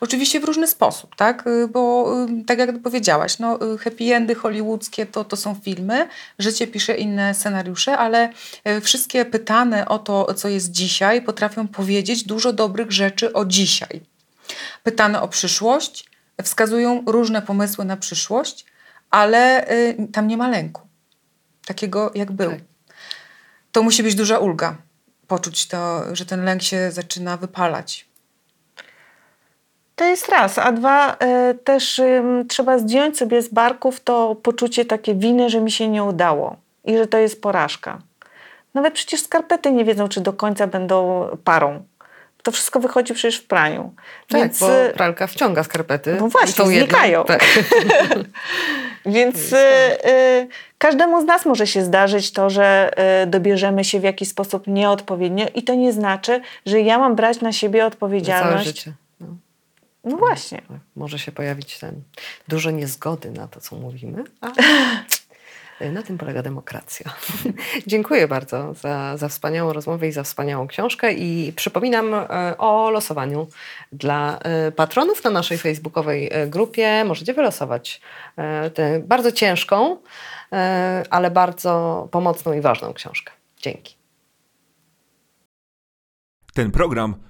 [0.00, 1.46] Oczywiście w różny sposób, tak?
[1.46, 6.08] Y, Bo y, tak jak powiedziałaś, no, y, happy endy hollywoodzkie to, to są filmy,
[6.38, 8.32] życie pisze inne scenariusze, ale
[8.82, 14.00] wszystkie pytane o to, co jest dzisiaj, potrafią powiedzieć dużo dobrych rzeczy o dzisiaj.
[14.82, 16.10] Pytane o przyszłość,
[16.42, 18.66] wskazują różne pomysły na przyszłość,
[19.10, 19.66] ale
[20.12, 20.82] tam nie ma lęku.
[21.66, 22.50] Takiego jak był.
[22.50, 22.60] Tak.
[23.72, 24.76] To musi być duża ulga.
[25.26, 28.09] Poczuć to, że ten lęk się zaczyna wypalać.
[30.00, 31.16] To jest raz, a dwa
[31.50, 32.00] y, też
[32.48, 36.96] trzeba zdjąć sobie z barków to poczucie takie winy, że mi się nie udało i
[36.96, 37.98] że to jest porażka.
[38.74, 41.82] Nawet przecież skarpety nie wiedzą, czy do końca będą parą.
[42.42, 43.94] To wszystko wychodzi przecież w praniu.
[44.28, 46.16] Tak, Więc, bo y, pralka wciąga skarpety.
[46.20, 47.24] No właśnie, znikają.
[47.24, 47.44] Tak.
[49.06, 50.48] Więc y, y,
[50.78, 52.90] każdemu z nas może się zdarzyć to, że
[53.22, 57.40] y, dobierzemy się w jakiś sposób nieodpowiednio i to nie znaczy, że ja mam brać
[57.40, 58.66] na siebie Na całe odpowiedzialność.
[58.66, 58.92] życie.
[60.04, 60.10] No.
[60.10, 60.62] No właśnie.
[60.96, 62.02] Może się pojawić ten
[62.48, 64.52] dużo niezgody na to, co mówimy, a
[65.92, 67.14] na tym polega demokracja.
[67.86, 73.48] Dziękuję bardzo za, za wspaniałą rozmowę i za wspaniałą książkę i przypominam e, o losowaniu
[73.92, 77.04] dla e, patronów na naszej facebookowej e, grupie.
[77.04, 78.00] Możecie wylosować
[78.74, 79.96] tę bardzo ciężką,
[81.10, 83.32] ale bardzo pomocną i ważną książkę.
[83.56, 83.96] Dzięki.
[86.54, 87.29] Ten program